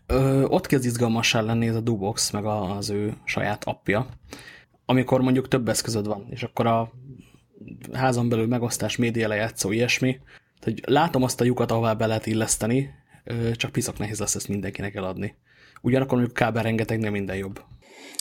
[0.06, 4.06] Ö, ott kezd izgalmassá lenni ez a Dubox, meg az ő saját appja,
[4.84, 6.92] amikor mondjuk több eszközöd van, és akkor a
[7.92, 10.20] házon belül megosztás, média lejátszó, ilyesmi,
[10.60, 12.90] hogy látom azt a lyukat, ahová be lehet illeszteni,
[13.52, 15.34] csak piszak nehéz lesz ezt mindenkinek eladni.
[15.82, 17.62] Ugyanakkor mondjuk kábel rengeteg, nem minden jobb.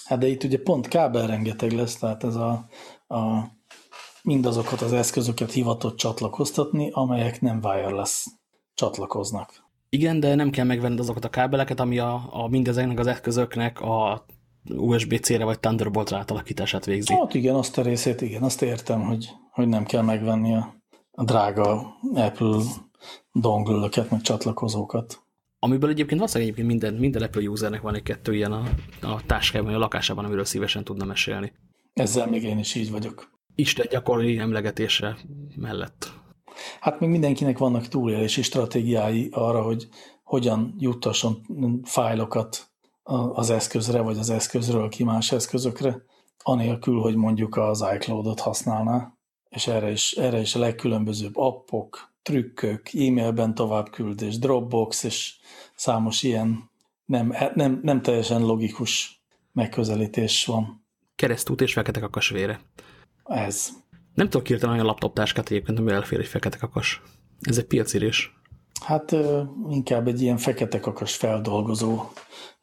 [0.05, 2.67] Hát de itt ugye pont kábel rengeteg lesz, tehát ez a,
[3.07, 3.47] a
[4.23, 8.25] mindazokat az eszközöket hivatott csatlakoztatni, amelyek nem wireless
[8.73, 9.68] csatlakoznak.
[9.89, 14.25] Igen, de nem kell megvenni azokat a kábeleket, ami a, a mindezeknek az eszközöknek a
[14.69, 17.13] USB-C-re vagy Thunderbolt átalakítását végzi.
[17.13, 20.75] Hát igen, azt a részét, igen, azt értem, hogy, hogy nem kell megvenni a,
[21.11, 22.61] a drága Apple
[23.31, 25.27] dongle meg csatlakozókat.
[25.59, 28.63] Amiből egyébként valószínűleg egyébként minden, minden Apple usernek van egy-kettő ilyen a,
[29.01, 31.53] a táskában, a lakásában, amiről szívesen tudna mesélni.
[31.93, 33.31] Ezzel még én is így vagyok.
[33.55, 35.17] Isten gyakori emlegetése
[35.55, 36.13] mellett.
[36.79, 39.87] Hát még mindenkinek vannak túlélési stratégiái arra, hogy
[40.23, 41.41] hogyan juttasson
[41.83, 42.69] fájlokat
[43.33, 46.03] az eszközre, vagy az eszközről ki más eszközökre,
[46.37, 49.13] anélkül, hogy mondjuk az iCloud-ot használná,
[49.49, 55.35] és erre is, erre is a legkülönbözőbb appok, trükkök, e-mailben továbbküldés, Dropbox, és
[55.75, 56.69] számos ilyen
[57.05, 60.85] nem, nem, nem teljesen logikus megközelítés van.
[61.15, 62.61] Keresztút és fekete kakas vére.
[63.25, 63.69] Ez.
[64.19, 67.01] Nem tudok írtani olyan laptoptáskát egyébként, ami elfér egy fekete kakas.
[67.41, 68.33] Ez egy piacirés.
[68.85, 69.15] Hát
[69.69, 72.01] inkább egy ilyen fekete kakas feldolgozó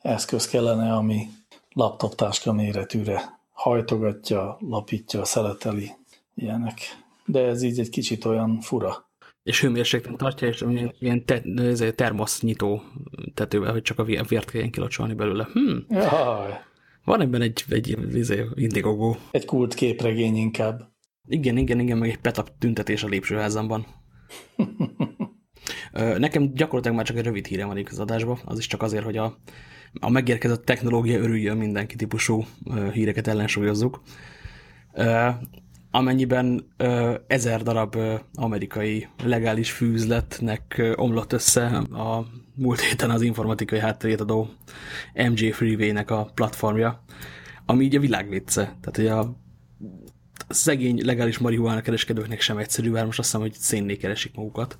[0.02, 1.28] eszköz kellene, ami
[1.72, 5.90] laptoptáska méretűre hajtogatja, lapítja, szeleteli,
[6.34, 6.80] ilyenek.
[7.24, 9.10] De ez így egy kicsit olyan fura.
[9.42, 10.64] És hőmérsékleten tartja, és
[10.98, 11.42] ilyen te,
[11.92, 12.82] termosz nyitó
[13.34, 15.48] tetővel, hogy csak a vért kelljen kilocsolni belőle.
[15.52, 15.86] Hmm.
[15.88, 16.52] Jaj.
[17.04, 19.16] Van ebben egy, egy, egy izé, indigogó.
[19.30, 20.94] Egy kult képregény inkább.
[21.28, 23.86] Igen, igen, igen, meg egy petap tüntetés a lépcsőházamban.
[26.18, 29.16] Nekem gyakorlatilag már csak egy rövid híre van az adásban, az is csak azért, hogy
[29.16, 29.36] a,
[30.00, 32.44] a megérkezett technológia örüljön mindenki típusú
[32.92, 34.02] híreket ellensúlyozzuk.
[35.90, 36.74] Amennyiben
[37.26, 37.96] ezer darab
[38.34, 44.48] amerikai legális fűzletnek omlott össze a múlt héten az informatikai hátterét adó
[45.14, 47.04] MJ Freeway-nek a platformja,
[47.66, 48.62] ami így a világ vicce.
[48.62, 49.36] Tehát, hogy a
[50.48, 54.78] szegény legális marihuána kereskedőknek sem egyszerű, mert most azt hiszem, hogy szénné keresik magukat.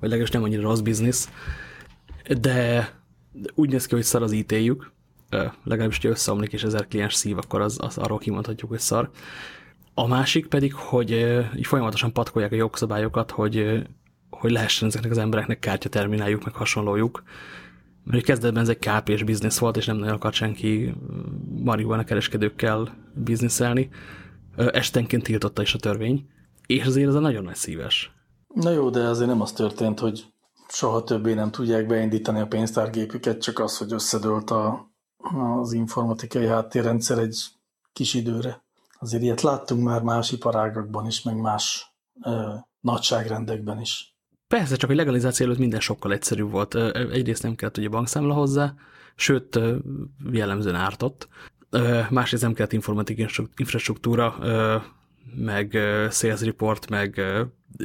[0.00, 1.30] Vagy legalábbis nem annyira rossz biznisz.
[2.40, 2.88] De
[3.54, 4.92] úgy néz ki, hogy szar az IT-jük.
[5.64, 9.10] Legalábbis, hogy összeomlik és ezer kliens szív, akkor az, az arról kimondhatjuk, hogy szar.
[9.94, 11.26] A másik pedig, hogy
[11.62, 13.82] folyamatosan patkolják a jogszabályokat, hogy,
[14.30, 17.22] hogy lehessen ezeknek az embereknek kártyatermináljuk, meg hasonlójuk.
[18.04, 20.94] Mert kezdetben ez egy KP-s biznisz volt, és nem nagyon akart senki
[21.62, 23.90] marihuana kereskedőkkel bizniszelni
[24.72, 26.28] estenként tiltotta is a törvény,
[26.66, 28.12] és azért ez a nagyon nagy szíves.
[28.54, 30.26] Na jó, de azért nem az történt, hogy
[30.68, 34.90] soha többé nem tudják beindítani a pénztárgépüket, csak az, hogy összedőlt a,
[35.60, 37.44] az informatikai háttérrendszer egy
[37.92, 38.64] kis időre.
[38.98, 41.94] Azért ilyet láttunk már más iparágakban is, meg más
[42.24, 44.16] ö, nagyságrendekben is.
[44.46, 46.74] Persze, csak a legalizáció előtt minden sokkal egyszerűbb volt.
[46.94, 48.74] Egyrészt nem kellett ugye bankszámla hozzá,
[49.14, 49.60] sőt
[50.32, 51.28] jellemzően ártott
[52.10, 54.38] másrészt nem kellett informatikai infrastruktúra,
[55.34, 55.78] meg
[56.10, 57.20] sales report, meg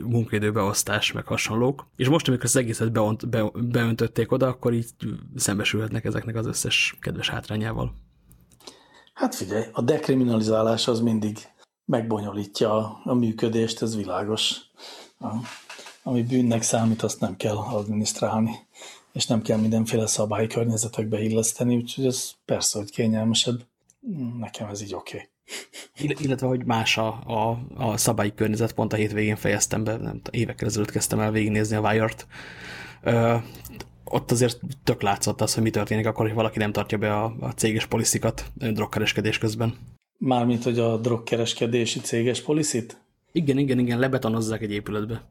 [0.04, 1.88] munkaidőbeosztás, meg hasonlók.
[1.96, 4.90] És most, amikor az egészet beont, be, beöntötték oda, akkor így
[5.36, 7.94] szembesülhetnek ezeknek az összes kedves hátrányával.
[9.14, 11.38] Hát figyelj, a dekriminalizálás az mindig
[11.86, 14.62] megbonyolítja a, működést, ez világos.
[16.04, 18.52] Ami bűnnek számít, azt nem kell adminisztrálni
[19.16, 23.66] és nem kell mindenféle szabályi környezetekbe illeszteni, úgyhogy ez persze, hogy kényelmesebb.
[24.40, 25.30] Nekem ez így oké.
[25.96, 26.16] Okay.
[26.20, 30.68] Illetve, hogy más a, a, a szabályi környezet, pont a hétvégén fejeztem be, nem, évekkel
[30.68, 32.28] ezelőtt kezdtem el végignézni a Wire-t.
[34.04, 37.36] Ott azért tök látszott az, hogy mi történik akkor, hogy valaki nem tartja be a,
[37.40, 39.78] a céges poliszikat drogkereskedés közben.
[40.18, 43.02] Mármint, hogy a drogkereskedési céges policit?
[43.32, 45.30] Igen, igen, igen, lebetonozzák egy épületbe.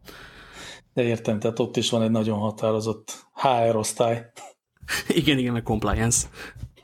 [0.94, 4.30] De értem, tehát ott is van egy nagyon határozott HR osztály.
[5.08, 6.26] Igen, igen, meg compliance.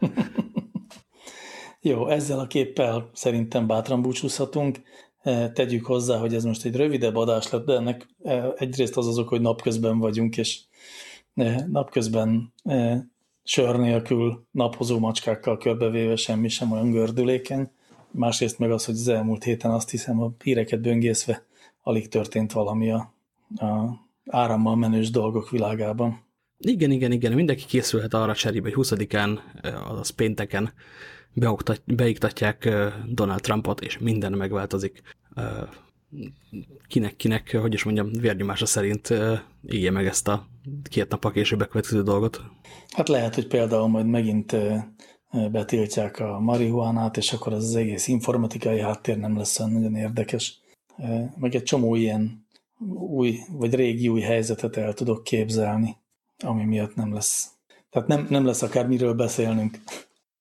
[1.83, 4.81] Jó, ezzel a képpel szerintem bátran búcsúzhatunk.
[5.23, 9.07] E, tegyük hozzá, hogy ez most egy rövidebb adás lett, de ennek e, egyrészt az
[9.07, 10.61] azok, hogy napközben vagyunk, és
[11.35, 12.53] e, napközben
[13.45, 17.71] sör nélkül naphozó macskákkal körbevéve semmi sem olyan gördülékeny.
[18.11, 21.45] Másrészt meg az, hogy az elmúlt héten azt hiszem a híreket böngészve
[21.83, 23.15] alig történt valami a,
[23.57, 26.23] a árammal menős dolgok világában.
[26.59, 29.39] Igen, igen, igen, mindenki készülhet arra cserébe, hogy 20-án,
[29.89, 30.73] azaz pénteken
[31.85, 32.69] beiktatják
[33.09, 35.03] Donald Trumpot, és minden megváltozik.
[36.89, 39.11] Kinek-kinek, hogy is mondjam, vérnyomása szerint
[39.67, 40.49] élje meg ezt a
[40.83, 42.43] két nap a később bekövetkező dolgot.
[42.91, 44.57] Hát lehet, hogy például majd megint
[45.51, 50.61] betiltják a marihuánát, és akkor az, az egész informatikai háttér nem lesz olyan nagyon érdekes.
[51.37, 52.47] Meg egy csomó ilyen
[52.95, 55.97] új, vagy régi új helyzetet el tudok képzelni,
[56.39, 57.51] ami miatt nem lesz.
[57.91, 59.79] Tehát nem, nem lesz akár miről beszélnünk.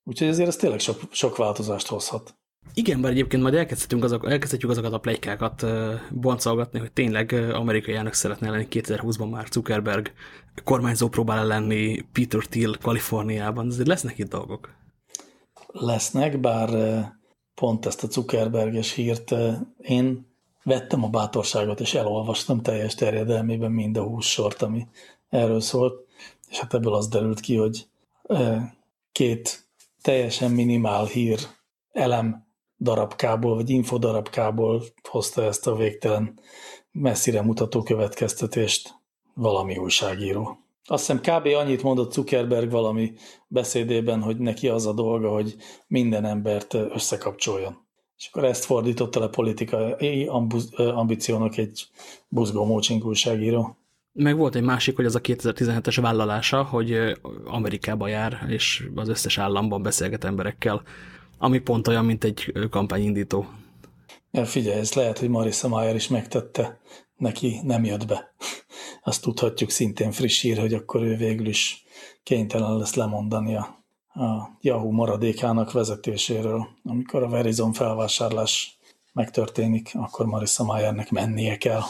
[0.09, 2.35] Úgyhogy ezért ez tényleg sok, sok változást hozhat.
[2.73, 5.65] Igen, bár egyébként majd elkezdhetünk azok, elkezdhetjük azokat a plegykákat
[6.11, 10.11] boncolgatni, hogy tényleg amerikai elnök szeretne lenni 2020-ban már Zuckerberg
[10.63, 13.67] kormányzó próbál lenni Peter Thiel Kaliforniában.
[13.67, 14.73] Azért lesznek itt dolgok.
[15.67, 16.69] Lesznek, bár
[17.55, 19.35] pont ezt a Zuckerberges hírt
[19.77, 20.27] én
[20.63, 24.87] vettem a bátorságot, és elolvastam teljes terjedelmében mind a húsz sort, ami
[25.29, 26.07] erről szólt,
[26.49, 27.87] és hát ebből az derült ki, hogy
[29.11, 29.67] két
[30.01, 31.39] teljesen minimál hír
[31.91, 32.47] elem
[32.77, 36.39] darabkából, vagy infodarabkából hozta ezt a végtelen
[36.91, 38.95] messzire mutató következtetést
[39.33, 40.57] valami újságíró.
[40.85, 41.47] Azt hiszem kb.
[41.47, 43.13] annyit mondott Zuckerberg valami
[43.47, 45.55] beszédében, hogy neki az a dolga, hogy
[45.87, 47.87] minden embert összekapcsoljon.
[48.17, 50.25] És akkor ezt fordította le politikai
[50.75, 51.87] ambíciónak egy
[52.27, 53.77] buzgó mócsink újságíró.
[54.21, 59.37] Meg volt egy másik, hogy az a 2017-es vállalása, hogy Amerikába jár, és az összes
[59.37, 60.81] államban beszélget emberekkel,
[61.37, 63.47] ami pont olyan, mint egy kampányindító.
[64.31, 66.79] Ja, figyelj, ez lehet, hogy Marissa Mayer is megtette,
[67.15, 68.35] neki nem jött be.
[69.03, 71.83] Azt tudhatjuk szintén friss hír, hogy akkor ő végül is
[72.23, 73.85] kénytelen lesz lemondani a,
[74.21, 76.67] a Yahoo maradékának vezetéséről.
[76.83, 78.79] Amikor a Verizon felvásárlás
[79.13, 81.81] megtörténik, akkor Marissa Mayernek mennie kell.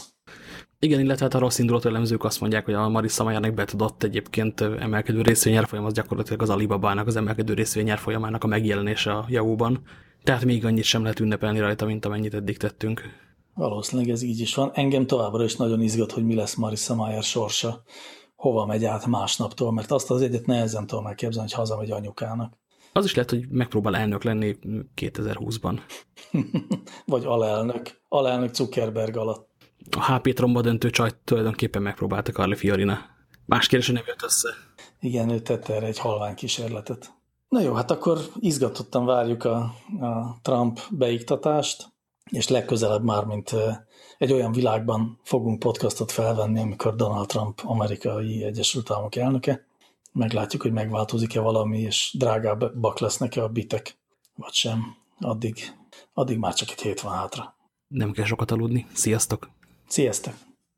[0.82, 4.62] Igen, illetve hát a rossz indulatú elemzők azt mondják, hogy a Marissa Mayernek betudott egyébként
[4.62, 9.82] emelkedő részvényárfolyam, az gyakorlatilag az Alibaba-nak az emelkedő részvényárfolyamának a megjelenése a Yahoo-ban.
[10.24, 13.02] Tehát még annyit sem lehet ünnepelni rajta, mint amennyit eddig tettünk.
[13.54, 14.72] Valószínűleg ez így is van.
[14.74, 17.84] Engem továbbra is nagyon izgat, hogy mi lesz Marissa Mayer sorsa,
[18.36, 22.58] hova megy át másnaptól, mert azt az egyet nehezen tudom elképzelni, hogy hazamegy anyukának.
[22.94, 24.56] Az is lehet, hogy megpróbál elnök lenni
[24.96, 25.80] 2020-ban.
[27.06, 28.02] Vagy alelnök.
[28.08, 29.49] Alelnök Zuckerberg alatt.
[29.98, 33.00] A HP tromba döntő csajt tulajdonképpen megpróbálta Carly Fiorina.
[33.46, 34.50] Más kérdés, nem jött össze.
[35.00, 37.14] Igen, ő tette erre egy halvány kísérletet.
[37.50, 39.58] Na jó, hát akkor izgatottan várjuk a,
[40.00, 41.88] a Trump beiktatást,
[42.32, 43.56] és legközelebb már, mint
[44.18, 49.66] egy olyan világban fogunk podcastot felvenni, amikor Donald Trump amerikai Egyesült Államok elnöke.
[50.12, 53.98] Meglátjuk, hogy megváltozik-e valami, és drágábbak lesznek-e a bitek,
[54.36, 54.96] vagy sem.
[55.20, 55.76] Addig,
[56.14, 57.56] addig már csak egy hét van hátra.
[57.88, 58.88] Nem kell sokat aludni.
[58.94, 59.50] Sziasztok!
[59.90, 60.49] Sziasztok!